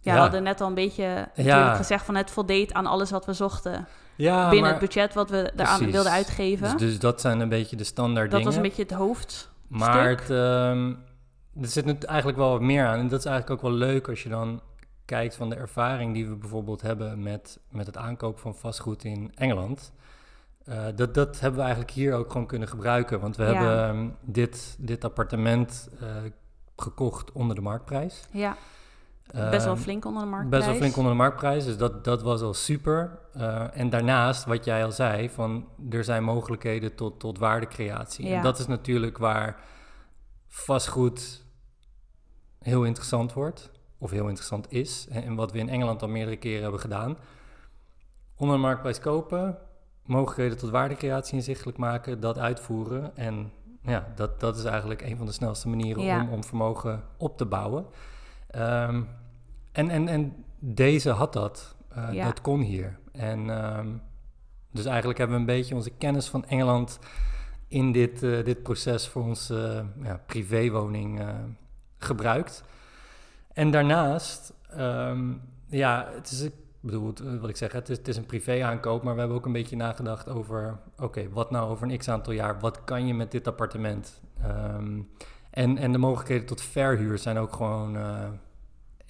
[0.00, 0.14] Ja, Ja.
[0.14, 1.74] we hadden net al een beetje Ja.
[1.74, 3.86] gezegd van het voldeed aan alles wat we zochten.
[4.16, 6.70] Ja, binnen maar, het budget wat we daaraan wilden uitgeven.
[6.70, 8.44] Dus, dus dat zijn een beetje de standaard Dat dingen.
[8.46, 9.50] was een beetje het hoofd.
[9.68, 10.88] Maar het, ehm,
[11.60, 12.98] er zit nu eigenlijk wel wat meer aan.
[12.98, 14.60] En dat is eigenlijk ook wel leuk als je dan
[15.04, 19.32] kijkt van de ervaring die we bijvoorbeeld hebben met, met het aankopen van vastgoed in
[19.34, 19.92] Engeland.
[20.64, 23.20] Eh, dat, dat hebben we eigenlijk hier ook gewoon kunnen gebruiken.
[23.20, 23.48] Want we Ja.
[23.52, 26.06] hebben ehm, dit, dit appartement eh,
[26.76, 28.24] gekocht onder de marktprijs.
[28.30, 28.56] Ja,
[29.32, 30.50] best wel Ehm, flink onder de markt.
[30.50, 33.18] Best wel flink onder de marktprijs, dus dat, dat was al super.
[33.32, 38.26] Eh, en daarnaast, wat jij al zei, van er zijn mogelijkheden tot, tot waardecreatie.
[38.28, 38.36] Ja.
[38.36, 39.60] En dat is natuurlijk waar
[40.48, 41.44] vastgoed
[42.58, 45.06] heel interessant wordt, of heel interessant is.
[45.10, 47.16] En, en wat we in Engeland al meerdere keren hebben gedaan.
[48.36, 49.58] Onder de marktprijs kopen,
[50.04, 53.16] mogelijkheden tot waardecreatie inzichtelijk maken, dat uitvoeren.
[53.16, 56.22] En ja, dat, dat is eigenlijk een van de snelste manieren Ja.
[56.22, 57.86] om, om vermogen op te bouwen.
[58.46, 59.02] Ehm,
[59.72, 61.76] en, en, en deze had dat.
[62.12, 62.24] Ja.
[62.24, 62.98] Dat kon hier.
[63.12, 63.88] En ehm,
[64.70, 66.98] dus eigenlijk hebben we een beetje onze kennis van Engeland
[67.68, 71.20] in dit, eh, dit proces voor onze eh, ja, privéwoning
[71.98, 72.64] gebruikt.
[73.52, 75.32] En daarnaast, ehm,
[75.66, 79.12] ja, het is, ik bedoel, wat ik zeg, het is, het is een privé-aankoop, maar
[79.14, 82.84] we hebben ook een beetje nagedacht over, oké, wat nou over een x-aantal jaar, wat
[82.84, 84.20] kan je met dit appartement?
[84.42, 85.00] Ehm,
[85.50, 87.96] en, en de mogelijkheden tot verhuur zijn ook gewoon,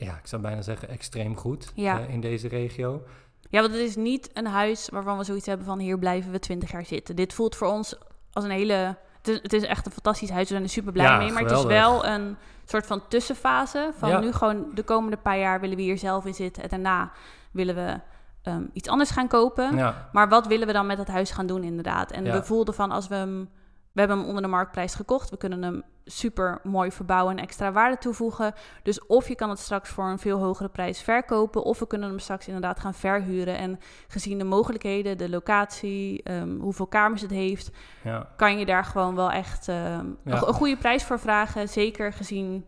[0.05, 2.01] ja, ik zou bijna zeggen, extreem goed Ja.
[2.01, 3.03] eh, in deze regio.
[3.51, 6.39] Ja, want het is niet een huis waarvan we zoiets hebben van hier blijven we
[6.39, 7.17] twintig jaar zitten.
[7.17, 7.95] Dit voelt voor ons
[8.33, 8.97] als een hele...
[9.19, 11.33] Het is, het is echt een fantastisch huis, we zijn er super blij Ja, mee.
[11.33, 13.91] Maar het is wel een soort van tussenfase.
[13.99, 14.21] Van Ja.
[14.21, 16.63] nu gewoon de komende paar jaar willen we hier zelf in zitten.
[16.63, 17.13] En daarna
[17.51, 18.01] willen we
[18.43, 19.75] ehm, iets anders gaan kopen.
[20.13, 22.11] Maar wat willen we dan met dat huis gaan doen inderdaad?
[22.11, 23.49] En we voelden van als we hem...
[23.93, 25.31] We hebben hem onder de marktprijs gekocht.
[25.31, 28.53] We kunnen hem super mooi verbouwen en extra waarde toevoegen.
[28.83, 31.63] Dus of je kan het straks voor een veel hogere prijs verkopen...
[31.63, 33.57] of we kunnen hem straks inderdaad gaan verhuren.
[33.59, 33.79] En
[34.09, 37.71] gezien de mogelijkheden, de locatie, ehm, hoeveel kamers het heeft...
[38.05, 38.29] ja.
[38.37, 40.05] kan je daar gewoon wel echt ehm, Ja.
[40.25, 41.69] een, go- een goede prijs voor vragen.
[41.69, 42.65] Zeker gezien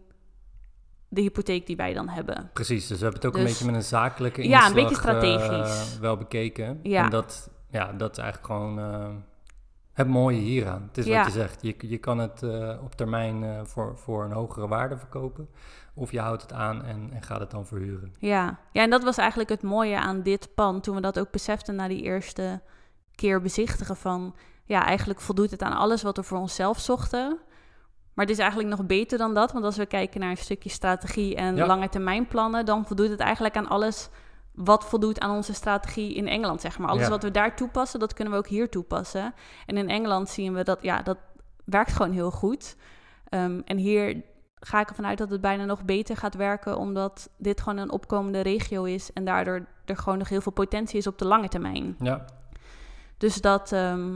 [1.08, 2.50] de hypotheek die wij dan hebben.
[2.52, 4.82] Precies, dus we hebben het ook een Dus- beetje met een zakelijke Ja, een inslag
[4.82, 5.94] beetje strategisch.
[5.94, 6.80] eh, wel bekeken.
[6.82, 7.04] Ja.
[7.04, 9.08] En dat, ja, dat is eigenlijk gewoon eh,
[9.94, 10.83] het mooie hieraan.
[10.87, 11.16] Het is Ja.
[11.16, 14.68] wat je zegt, je, je kan het eh, op termijn eh, voor, voor een hogere
[14.68, 15.48] waarde verkopen.
[15.94, 18.14] Of je houdt het aan en, en gaat het dan verhuren.
[18.18, 18.59] Ja.
[18.72, 20.83] ja, en dat was eigenlijk het mooie aan dit pand.
[20.83, 22.61] Toen we dat ook beseften na die eerste
[23.14, 24.35] keer bezichtigen van...
[24.64, 27.38] ja, eigenlijk voldoet het aan alles wat we voor onszelf zochten.
[28.14, 29.52] Maar het is eigenlijk nog beter dan dat.
[29.52, 31.66] Want als we kijken naar een stukje strategie en Ja.
[31.66, 32.64] lange termijn plannen...
[32.66, 34.09] dan voldoet het eigenlijk aan alles
[34.54, 36.88] wat voldoet aan onze strategie in Engeland, zeg maar.
[36.88, 37.08] Alles Ja.
[37.08, 39.34] wat we daar toepassen, dat kunnen we ook hier toepassen.
[39.66, 41.18] En in Engeland zien we dat, ja, dat
[41.64, 42.76] werkt gewoon heel goed.
[43.28, 44.22] Ehm, en hier
[44.54, 47.90] ga ik ervan uit dat het bijna nog beter gaat werken, omdat dit gewoon een
[47.90, 51.48] opkomende regio is en daardoor er gewoon nog heel veel potentie is op de lange
[51.48, 51.96] termijn.
[51.98, 52.24] Ja,
[53.18, 54.10] Dus dat, ehm,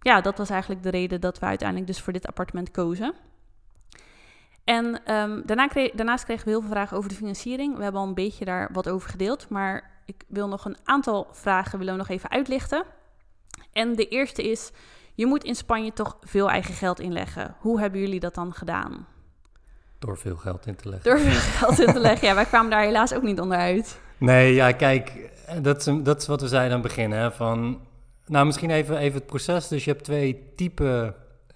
[0.00, 3.14] ja, dat was eigenlijk de reden dat we uiteindelijk dus voor dit appartement kozen.
[4.64, 7.76] En ehm, daarna kreeg, daarnaast kregen we heel veel vragen over de financiering.
[7.76, 11.28] We hebben al een beetje daar wat over gedeeld, maar ik wil nog een aantal
[11.32, 12.84] vragen willen we nog even uitlichten.
[13.72, 14.70] En de eerste is,
[15.14, 17.54] je moet in Spanje toch veel eigen geld inleggen.
[17.58, 19.06] Hoe hebben jullie dat dan gedaan?
[20.04, 21.10] door veel geld in te leggen.
[21.10, 22.28] Door veel geld in te leggen.
[22.28, 24.00] Ja, wij kwamen daar helaas ook niet onderuit.
[24.18, 25.30] Nee, ja, kijk,
[25.62, 27.10] dat is, dat is wat we zeiden aan het begin.
[27.10, 27.80] Hè, van,
[28.26, 29.68] nou, misschien even, even het proces.
[29.68, 31.14] Dus je hebt twee typen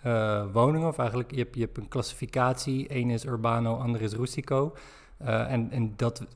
[0.08, 2.96] eh, woningen, of eigenlijk je hebt, je hebt een klassificatie.
[2.96, 4.74] Eén is urbano, ander is rustico.
[5.18, 6.26] Eh, en, en dat,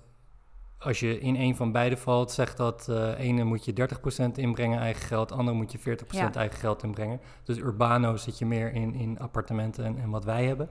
[0.78, 3.88] als je in een van beide valt, zegt dat uh, ene moet je
[4.28, 6.34] 30% inbrengen eigen geld, andere moet je 40% Ja.
[6.34, 7.20] eigen geld inbrengen.
[7.44, 10.68] Dus urbano zit je meer in, in appartementen en, en wat wij hebben.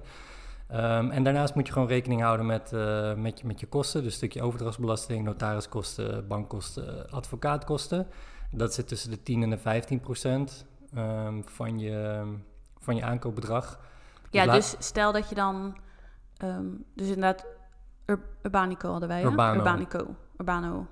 [0.68, 2.72] Ehm, en daarnaast moet je gewoon rekening houden met,
[3.18, 4.02] met, je, met je kosten.
[4.02, 8.08] Dus een stukje overdrachtsbelasting, notariskosten, bankkosten, advocaatkosten.
[8.52, 12.24] Dat zit tussen de 10 en de 15 procent ehm, van, je,
[12.82, 13.80] van je aankoopbedrag.
[14.30, 15.78] Ja, la- dus stel dat je dan...
[16.38, 16.66] ehm,
[16.96, 17.46] dus inderdaad,
[18.06, 19.26] Ur- Urbanico hadden wij, hè?
[19.28, 19.58] Urbano.
[19.58, 20.16] Urbanico.
[20.38, 20.88] Urbano.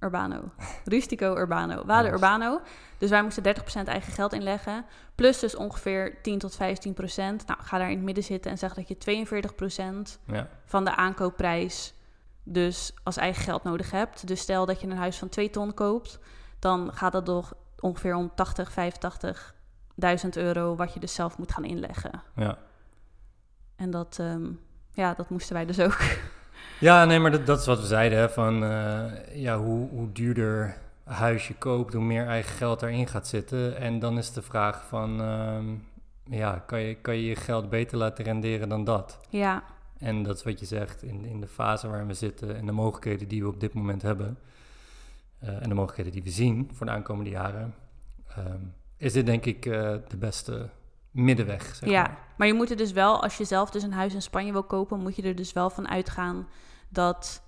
[0.00, 0.40] Urbano.
[0.84, 1.84] Rustico Urbano.
[1.86, 2.20] We hadden Yes.
[2.20, 2.60] Urbano.
[2.98, 4.84] Dus wij moesten 30% eigen geld inleggen.
[5.14, 6.56] Plus dus ongeveer 10 tot 15%.
[6.56, 10.96] Nou, ga daar in het midden zitten en zeg dat je 42% Ja, van de
[10.96, 11.94] aankoopprijs
[12.42, 14.26] dus als eigen geld nodig hebt.
[14.26, 16.18] Dus stel dat je een huis van 2 ton koopt,
[16.58, 19.54] dan gaat dat toch ongeveer om 80,
[19.94, 22.22] 85.000 euro wat je dus zelf moet gaan inleggen.
[22.36, 22.58] ja.
[23.76, 24.46] En dat, ehm,
[24.92, 25.98] ja, dat moesten wij dus ook.
[26.80, 28.18] ja nee, maar dat, dat is wat we zeiden.
[28.18, 33.06] Hè, van, eh, ja, hoe, hoe duurder huis je koopt, hoe meer eigen geld daarin
[33.06, 33.76] gaat zitten.
[33.76, 35.74] En dan is de vraag van, ehm,
[36.36, 39.18] ja, kan je, kan je je geld beter laten renderen dan dat?
[39.28, 39.62] ja,
[39.98, 42.72] En dat is wat je zegt, in, in de fase waar we zitten en de
[42.72, 44.38] mogelijkheden die we op dit moment hebben,
[45.38, 47.74] eh, en de mogelijkheden die we zien voor de aankomende jaren,
[48.28, 48.62] ehm,
[49.04, 50.70] is dit denk ik eh, de beste
[51.10, 51.74] middenweg.
[51.74, 52.02] Zeg ja.
[52.02, 52.18] maar.
[52.36, 54.62] Maar je moet er dus wel, als je zelf dus een huis in Spanje wil
[54.62, 56.48] kopen, moet je er dus wel van uitgaan
[56.88, 57.42] dat...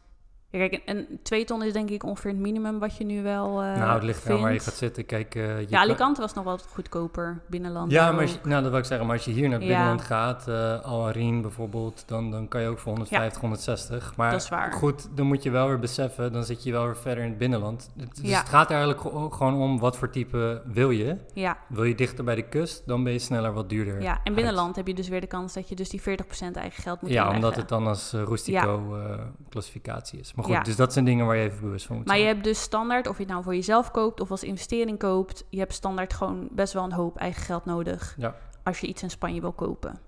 [0.57, 3.63] Ja, Kijk, een, twee ton is denk ik ongeveer het minimum wat je nu wel
[3.65, 4.65] uh, nou, het ligt eraan waar je vindt.
[4.65, 5.07] gaat zitten.
[5.07, 7.91] Kijk, eh, je Ja, Alicante was nog wel wat goedkoper, binnenland.
[7.93, 9.07] Ja, maar je, nou, dat wil ik zeggen.
[9.07, 9.69] Maar als je hier naar het Ja.
[9.69, 10.49] binnenland gaat,
[10.85, 14.13] Arin bijvoorbeeld, dan, dan kan je ook voor 150, 160.
[14.17, 14.73] Maar Dat is waar.
[14.73, 17.39] goed, dan moet je wel weer beseffen, dan zit je wel weer verder in het
[17.39, 17.91] binnenland.
[17.99, 21.17] Het- Dus het gaat eigenlijk ge- gewoon om wat voor type wil je.
[21.35, 24.03] Ja, Wil je dichter bij de kust, dan ben je sneller wat duurder.
[24.03, 24.35] ja, en uit.
[24.35, 27.11] binnenland heb je dus weer de kans dat je dus die 40% eigen geld moet
[27.11, 27.45] Ja, inleggen.
[27.45, 30.35] omdat het dan als eh, Rustico-classificatie is.
[30.35, 30.63] Maar goed, Ja.
[30.63, 32.35] dus dat zijn dingen waar je even bewust van moet Maar je zijn.
[32.35, 35.59] hebt dus standaard, of je het nou voor jezelf koopt of als investering koopt, je
[35.59, 38.35] hebt standaard gewoon best wel een hoop eigen geld nodig Ja.
[38.65, 39.99] als je iets in Spanje wil kopen.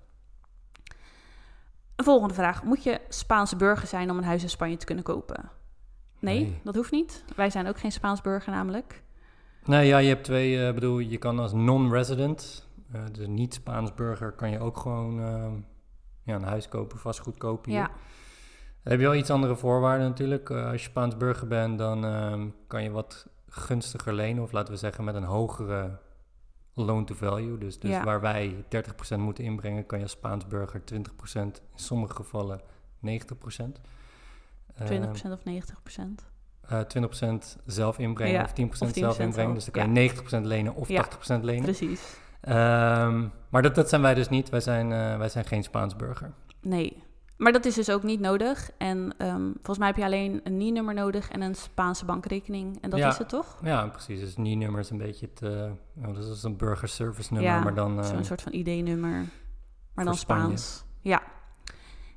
[1.95, 2.63] Een volgende vraag.
[2.63, 5.49] Moet je Spaanse burger zijn om een huis in Spanje te kunnen kopen?
[6.19, 6.59] Nee, Nee.
[6.63, 7.23] dat hoeft niet.
[7.35, 9.03] Wij zijn ook geen Spaans burger namelijk.
[9.65, 13.93] Nee, ja, je hebt twee, eh, bedoel, je kan als non-resident, eh, dus niet Spaans
[13.93, 15.53] burger, kan je ook gewoon ehm,
[16.23, 17.79] ja, een huis kopen, vastgoed kopen hier.
[17.79, 17.89] Ja,
[18.83, 20.49] Dan heb je wel iets andere voorwaarden natuurlijk.
[20.49, 24.73] Eh, als je Spaans burger bent, dan ehm, kan je wat gunstiger lenen, of laten
[24.73, 25.97] we zeggen met een hogere
[26.73, 27.57] loan to value.
[27.57, 28.03] Dus, dus Ja.
[28.03, 32.61] waar wij 30% moeten inbrengen, kan je als Spaans burger 20%, in sommige gevallen
[32.99, 33.79] 90%.
[34.75, 36.25] Ehm, 20% of 90%.
[36.61, 39.53] eh 20% zelf inbrengen Ja, of 10% of zelf 10% inbrengen.
[39.53, 40.01] Dus dan kan ja.
[40.01, 41.63] je 90% lenen of Ja, 80% lenen.
[41.63, 42.17] Precies.
[42.41, 44.49] Ehm, maar dat, dat zijn wij dus niet.
[44.49, 46.31] Wij zijn, eh, wij zijn geen Spaans burger.
[46.61, 47.03] Nee.
[47.39, 48.71] Maar dat is dus ook niet nodig.
[48.77, 52.81] En ehm, volgens mij heb je alleen een NIE-nummer nodig en een Spaanse bankrekening.
[52.81, 53.07] En dat Ja.
[53.09, 53.59] is het toch?
[53.63, 54.19] Ja, precies.
[54.19, 55.41] Dus NIE-nummer is een beetje het...
[55.41, 55.71] eh,
[56.07, 57.99] oh, dat is een burgerservice nummer, Ja, maar dan...
[57.99, 59.25] eh, Zo'n soort van ID-nummer,
[59.93, 60.41] maar dan Spanje.
[60.43, 60.83] Spaans.
[61.01, 61.21] Ja.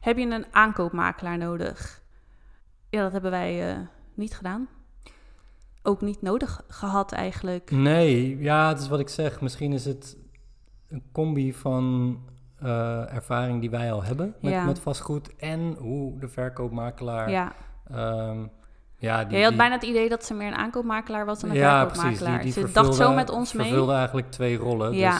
[0.00, 2.02] Heb je een aankoopmakelaar nodig?
[2.90, 3.78] Ja, dat hebben wij eh,
[4.14, 4.68] niet gedaan.
[5.82, 7.70] Ook niet nodig gehad eigenlijk.
[7.70, 9.40] Nee, ja, het is wat ik zeg.
[9.40, 10.16] Misschien is het
[10.88, 12.16] een combi van
[12.62, 14.64] eh, ervaring die wij al hebben met, Ja.
[14.64, 17.31] met vastgoed en hoe de verkoopmakelaar...
[17.31, 17.53] Ja.
[17.90, 18.38] ehm,
[18.96, 21.40] ja, die, ja, je had die- bijna het idee dat ze meer een aankoopmakelaar was
[21.40, 22.35] dan een ja, verkoopmakelaar.
[22.38, 22.55] precies.
[22.55, 23.66] Die, die ze dacht zo met ons mee.
[23.66, 24.92] vervulde eigenlijk twee rollen.
[24.94, 25.11] Ja.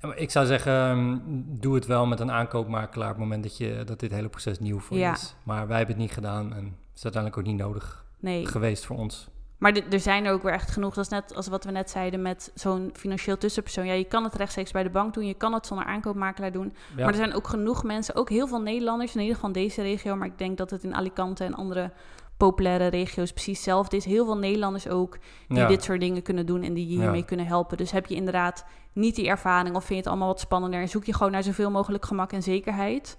[0.00, 1.16] Dus, ik zou zeggen, ehm,
[1.60, 4.58] doe het wel met een aankoopmakelaar op het moment dat, je, dat dit hele proces
[4.58, 5.12] nieuw voor je Ja.
[5.12, 5.34] is.
[5.42, 8.46] Maar wij hebben het niet gedaan en het is uiteindelijk ook niet nodig Nee.
[8.46, 9.28] geweest voor ons.
[9.58, 10.94] Maar er zijn er ook weer echt genoeg.
[10.94, 13.86] Dat is net als wat we net zeiden met zo'n financieel tussenpersoon.
[13.86, 15.26] Ja, je kan het rechtstreeks bij de bank doen.
[15.26, 16.74] Je kan het zonder aankoopmakelaar doen.
[16.96, 17.02] Ja.
[17.04, 19.82] Maar er zijn ook genoeg mensen, ook heel veel Nederlanders, in ieder geval in deze
[19.82, 20.16] regio.
[20.16, 21.90] Maar ik denk dat het in Alicante en andere
[22.36, 24.04] populaire regio's precies hetzelfde is.
[24.04, 25.66] Heel veel Nederlanders ook die Ja.
[25.66, 27.00] dit soort dingen kunnen doen en die je Ja.
[27.00, 27.76] hiermee kunnen helpen.
[27.76, 30.88] Dus heb je inderdaad niet die ervaring of vind je het allemaal wat spannender en
[30.88, 33.18] zoek je gewoon naar zoveel mogelijk gemak en zekerheid.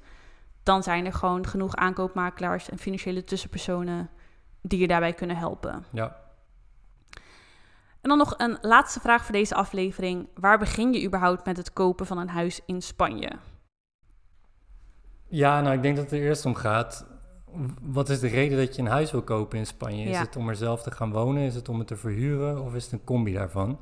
[0.63, 4.09] dan zijn er gewoon genoeg aankoopmakelaars en financiële tussenpersonen
[4.61, 5.85] die je daarbij kunnen helpen.
[5.91, 6.15] Ja.
[8.05, 10.27] En dan nog een laatste vraag voor deze aflevering.
[10.33, 13.31] Waar begin je überhaupt met het kopen van een huis in Spanje?
[15.27, 17.05] Ja, nou, ik denk dat het er eerst om gaat.
[17.81, 20.05] Wat is de reden dat je een huis wil kopen in Spanje?
[20.05, 21.41] Is het om er zelf te gaan wonen?
[21.41, 22.61] Is het om het te verhuren?
[22.61, 23.79] Of is het een combi daarvan?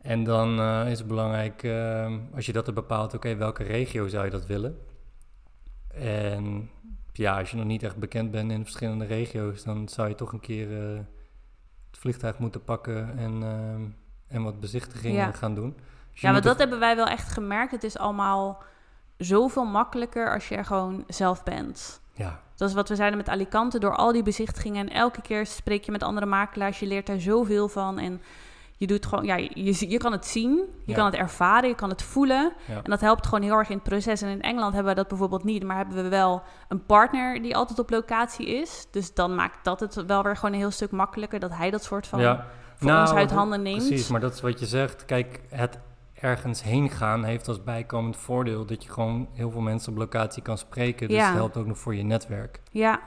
[0.00, 4.08] En dan eh, is het belangrijk, eh, als je dat er bepaalt, oké, welke regio
[4.08, 4.78] zou je dat willen?
[5.94, 6.70] En
[7.12, 10.32] ja, als je nog niet echt bekend bent in verschillende regio's, dan zou je toch
[10.32, 11.00] een keer eh,
[11.92, 15.32] het vliegtuig moeten pakken en, eh, en wat bezichtigingen Ja.
[15.32, 15.76] gaan doen.
[16.12, 17.70] Dus Ja, moet dat hebben wij wel echt gemerkt.
[17.72, 18.62] Het is allemaal
[19.16, 22.00] zoveel makkelijker als je er gewoon zelf bent.
[22.14, 23.78] Ja, Dat is wat we zeiden met Alicante.
[23.78, 26.78] Door al die bezichtigingen en elke keer spreek je met andere makelaars.
[26.80, 27.98] Je leert daar zoveel van.
[27.98, 28.22] En
[28.82, 30.94] je doet gewoon, ja, je, je kan het zien, je Ja.
[30.94, 32.52] kan het ervaren, je kan het voelen.
[32.68, 32.74] Ja.
[32.74, 34.22] En dat helpt gewoon heel erg in het proces.
[34.22, 35.62] En in Engeland hebben we dat bijvoorbeeld niet.
[35.64, 38.86] Maar hebben we wel een partner die altijd op locatie is.
[38.90, 41.38] Dus dan maakt dat het wel weer gewoon een heel stuk makkelijker.
[41.40, 42.46] Dat hij dat soort van ja.
[42.74, 43.86] voor Nou, ons uit handen neemt.
[43.86, 45.04] Precies, maar dat is wat je zegt.
[45.04, 45.78] Kijk, het
[46.14, 50.42] ergens heen gaan heeft als bijkomend voordeel dat je gewoon heel veel mensen op locatie
[50.42, 51.08] kan spreken.
[51.08, 51.26] Dus Ja.
[51.26, 52.60] het helpt ook nog voor je netwerk.
[52.70, 53.00] Ja,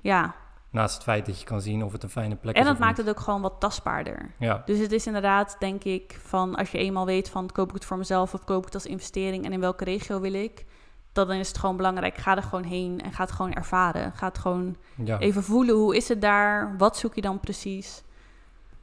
[0.00, 0.34] ja.
[0.74, 2.66] Naast het feit dat je kan zien of het een fijne plek En is.
[2.66, 3.06] dat of maakt niet.
[3.06, 4.30] het ook gewoon wat tastbaarder.
[4.38, 7.74] Ja, Dus het is inderdaad, denk ik, van als je eenmaal weet van koop ik
[7.74, 10.64] het voor mezelf of koop ik het als investering en in welke regio wil ik,
[11.12, 12.16] dan is het gewoon belangrijk.
[12.16, 14.12] Ga er gewoon heen en ga het gewoon ervaren.
[14.12, 15.18] Ga het gewoon ja.
[15.18, 15.74] even voelen.
[15.74, 16.74] Hoe is het daar?
[16.78, 18.02] Wat zoek je dan precies?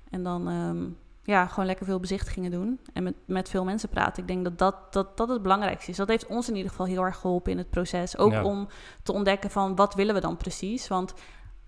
[0.09, 0.83] En dan ehm,
[1.23, 4.21] ja, gewoon lekker veel bezichtigingen doen en met, met veel mensen praten.
[4.21, 5.97] Ik denk dat dat, dat dat het belangrijkste is.
[5.97, 8.17] Dat heeft ons in ieder geval heel erg geholpen in het proces.
[8.17, 8.43] Ook Ja.
[8.43, 8.67] om
[9.03, 10.87] te ontdekken van wat willen we dan precies?
[10.87, 11.13] Want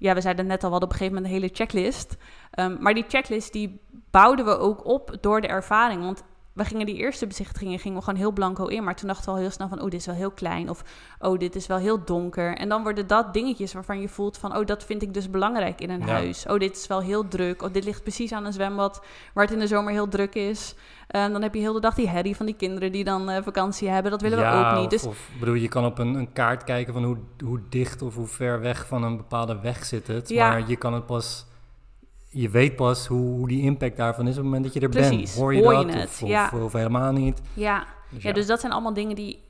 [0.04, 2.18] ja, we zeiden net al, hadden op een gegeven moment een hele checklist.
[2.52, 6.02] Ehm, maar die checklist die bouwden we ook op door de ervaring.
[6.04, 8.84] Want we gingen die eerste bezichtigingen gingen we gewoon heel blanco in.
[8.84, 10.70] Maar toen dachten we al heel snel van, oh, dit is wel heel klein.
[10.70, 10.84] Of,
[11.20, 12.58] oh, dit is wel heel donker.
[12.58, 15.82] En dan worden dat dingetjes waarvan je voelt van, oh, dat vind ik dus belangrijk
[15.82, 16.06] in een Ja.
[16.06, 16.46] huis.
[16.48, 17.62] Oh, dit is wel heel druk.
[17.62, 19.02] Of dit ligt precies aan een zwembad
[19.34, 20.76] waar het in de zomer heel druk is.
[21.08, 23.44] En dan heb je heel de dag die herrie van die kinderen die dan eh,
[23.44, 24.12] vakantie hebben.
[24.12, 24.84] Dat willen we ook niet.
[24.86, 28.02] Of, Dus of bedoel, je kan op een, een kaart kijken van hoe, hoe dicht
[28.02, 30.30] of hoe ver weg van een bepaalde weg zit het.
[30.30, 30.50] Ja.
[30.50, 31.46] Maar je kan het pas...
[32.34, 34.90] Je weet pas hoe, hoe die impact daarvan is op het moment dat je er
[34.90, 35.12] Precies.
[35.12, 35.34] bent.
[35.34, 35.96] Hoor je Hoor je dat?
[35.96, 36.52] het, of, of, ja.
[36.54, 37.42] of helemaal niet.
[37.54, 39.44] ja, Dus Ja, dus dat zijn allemaal dingen die.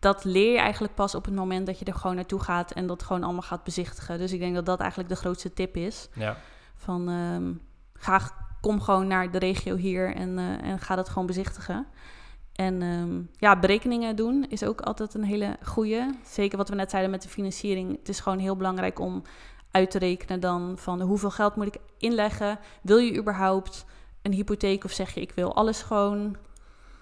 [0.00, 2.86] Dat leer je eigenlijk pas op het moment dat je er gewoon naartoe gaat en
[2.86, 4.18] dat gewoon allemaal gaat bezichtigen.
[4.18, 6.08] Dus ik denk dat dat eigenlijk de grootste tip is.
[6.14, 6.36] ja.
[6.76, 7.52] Van ehm,
[7.94, 8.20] ga,
[8.60, 11.86] kom gewoon naar de regio hier en, eh, en ga dat gewoon bezichtigen.
[12.54, 16.14] En ehm, ja, berekeningen doen is ook altijd een hele goede.
[16.24, 17.98] Zeker wat we net zeiden met de financiering.
[17.98, 19.22] Het is gewoon heel belangrijk om
[19.70, 22.58] uit te rekenen dan van hoeveel geld moet ik inleggen.
[22.82, 23.84] Wil je überhaupt
[24.22, 26.36] een hypotheek of zeg je ik wil alles gewoon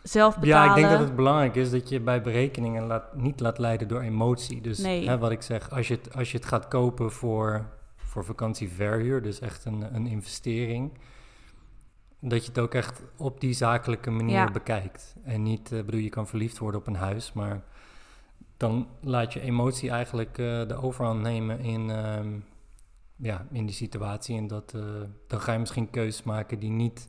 [0.02, 0.64] zelf betalen?
[0.64, 3.88] Ja, ik denk dat het belangrijk is dat je bij berekeningen laat, niet laat leiden
[3.88, 4.61] door emotie.
[4.61, 5.09] Dus Nee.
[5.09, 9.22] hè, wat ik zeg, als je het, als je het gaat kopen voor, voor vakantieverhuur,
[9.22, 10.92] dus echt een, een investering,
[12.20, 14.50] dat je het ook echt op die zakelijke manier Ja.
[14.50, 15.14] bekijkt.
[15.24, 17.62] En niet, eh bedoel, je kan verliefd worden op een huis, maar
[18.57, 22.29] dan laat je emotie eigenlijk eh, de overhand nemen in, ehm,
[23.16, 24.37] ja, in die situatie.
[24.37, 24.83] En dat, eh,
[25.26, 27.09] dan ga je misschien keuzes maken die niet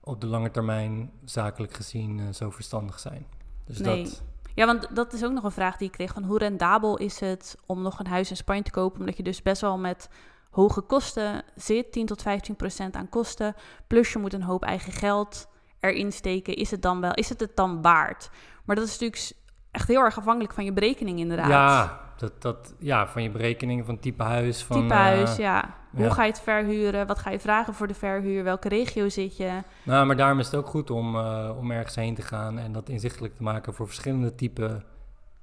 [0.00, 3.26] op de lange termijn zakelijk gezien eh, zo verstandig zijn.
[3.64, 4.04] Dus Nee.
[4.04, 4.22] dat,
[4.54, 6.12] Ja, want dat is ook nog een vraag die ik kreeg.
[6.12, 9.00] Van hoe rendabel is het om nog een huis in Spanje te kopen?
[9.00, 10.08] Omdat je dus best wel met
[10.50, 11.92] hoge kosten zit.
[11.92, 13.54] 10 tot 15 procent aan kosten.
[13.86, 15.48] Plus je moet een hoop eigen geld
[15.80, 16.54] erin steken.
[16.54, 18.30] Is het dan wel, is het het dan waard?
[18.64, 19.32] Maar dat is natuurlijk
[19.70, 21.48] echt heel erg afhankelijk van je berekening inderdaad.
[21.48, 24.64] ja, dat, dat, ja, van je berekeningen van type huis.
[24.64, 25.74] Van, Type eh, huis, ja.
[25.90, 26.10] Hoe ja.
[26.12, 27.06] ga je het verhuren?
[27.06, 28.44] Wat ga je vragen voor de verhuur?
[28.44, 29.62] Welke regio zit je?
[29.82, 32.72] Nou, maar daarom is het ook goed om, eh, om ergens heen te gaan en
[32.72, 34.84] dat inzichtelijk te maken voor verschillende type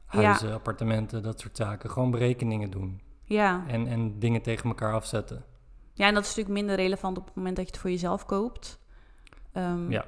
[0.06, 1.90] huizen, appartementen, dat soort zaken.
[1.90, 3.64] Gewoon berekeningen doen Ja.
[3.68, 5.44] en, en dingen tegen elkaar afzetten.
[5.94, 8.26] Ja, en dat is natuurlijk minder relevant op het moment dat je het voor jezelf
[8.26, 8.80] koopt.
[9.52, 10.06] Ehm, Ja.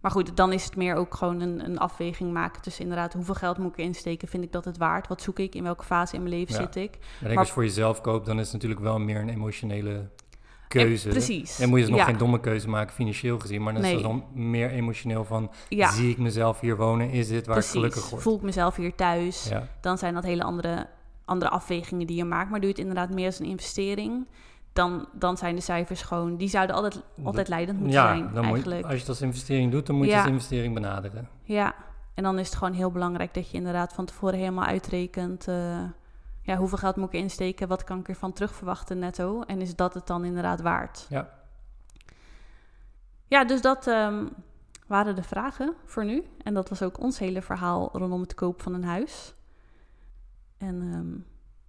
[0.00, 3.34] Maar goed, dan is het meer ook gewoon een, een afweging maken tussen inderdaad hoeveel
[3.34, 4.28] geld moet ik erin steken?
[4.28, 5.08] Vind ik dat het waard?
[5.08, 5.54] Wat zoek ik?
[5.54, 6.60] In welke fase in mijn leven Ja.
[6.60, 6.98] zit ik?
[7.22, 10.10] Maar als je voor jezelf koopt, dan is het natuurlijk wel meer een emotionele
[10.68, 11.06] keuze.
[11.06, 11.58] Eh, precies.
[11.60, 12.06] En moet je dus nog ja.
[12.06, 13.96] geen domme keuze maken financieel gezien, maar dan is Nee.
[13.96, 17.72] het dan meer emotioneel van, Ja, zie ik mezelf hier wonen, is dit waar precies.
[17.74, 18.22] ik gelukkig word?
[18.22, 19.50] Voel ik mezelf hier thuis?
[19.80, 20.86] Dan zijn dat hele andere,
[21.24, 22.50] andere afwegingen die je maakt.
[22.50, 24.26] Maar doe je het inderdaad meer als een investering,
[24.72, 28.44] dan, dan zijn de cijfers gewoon, die zouden altijd, altijd leidend moeten ja zijn dan
[28.44, 28.80] moet eigenlijk.
[28.80, 31.28] je, als je het als investering doet, dan moet je het als investering benaderen.
[31.42, 31.74] Ja,
[32.14, 35.48] en dan is het gewoon heel belangrijk dat je inderdaad van tevoren helemaal uitrekent.
[35.48, 35.82] eh,
[36.42, 37.68] ja, hoeveel geld moet ik insteken?
[37.68, 39.42] Wat kan ik ervan terug verwachten netto?
[39.42, 41.06] En is dat het dan inderdaad waard?
[41.08, 41.28] Ja.
[43.26, 44.26] Ja, dus dat ehm,
[44.86, 46.24] waren de vragen voor nu.
[46.42, 49.34] En dat was ook ons hele verhaal rondom het koop van een huis.
[50.58, 51.18] En ehm,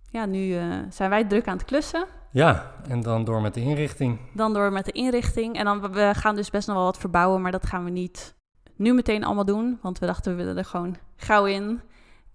[0.09, 2.05] ja, nu eh, zijn wij druk aan het klussen.
[2.31, 4.19] Ja, en dan door met de inrichting.
[4.33, 5.55] Dan door met de inrichting.
[5.55, 8.35] En dan we gaan dus best nog wel wat verbouwen, maar dat gaan we niet
[8.75, 9.79] nu meteen allemaal doen.
[9.81, 11.81] Want we dachten, we willen er gewoon gauw in.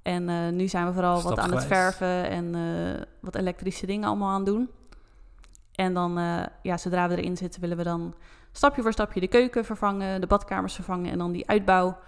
[0.02, 4.08] En eh, nu zijn we vooral wat aan het verven en eh, wat elektrische dingen
[4.08, 4.70] allemaal aan doen.
[5.72, 8.14] En dan, uh, ja, zodra we erin zitten, willen we dan
[8.52, 11.98] stapje voor stapje de keuken vervangen, de badkamers vervangen en dan die uitbouw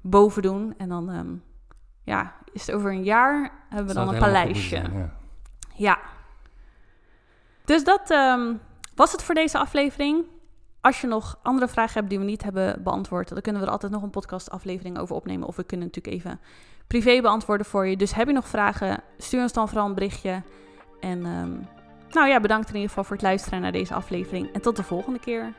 [0.00, 0.74] boven doen.
[0.76, 1.42] En dan, um,
[2.02, 4.76] ja, is het over een jaar, hebben we dan een paleisje.
[4.76, 5.10] ja.
[5.74, 5.98] ja.
[7.64, 8.60] Dus dat um,
[8.94, 10.24] was het voor deze aflevering.
[10.80, 13.72] Als je nog andere vragen hebt die we niet hebben beantwoord, dan kunnen we er
[13.72, 15.48] altijd nog een podcastaflevering over opnemen.
[15.48, 16.40] Of we kunnen natuurlijk even
[16.86, 17.96] privé beantwoorden voor je.
[17.96, 20.42] Dus heb je nog vragen, stuur ons dan vooral een berichtje.
[21.00, 21.68] En um,
[22.10, 24.52] nou ja, bedankt in ieder geval voor het luisteren naar deze aflevering.
[24.52, 25.52] En tot de volgende keer.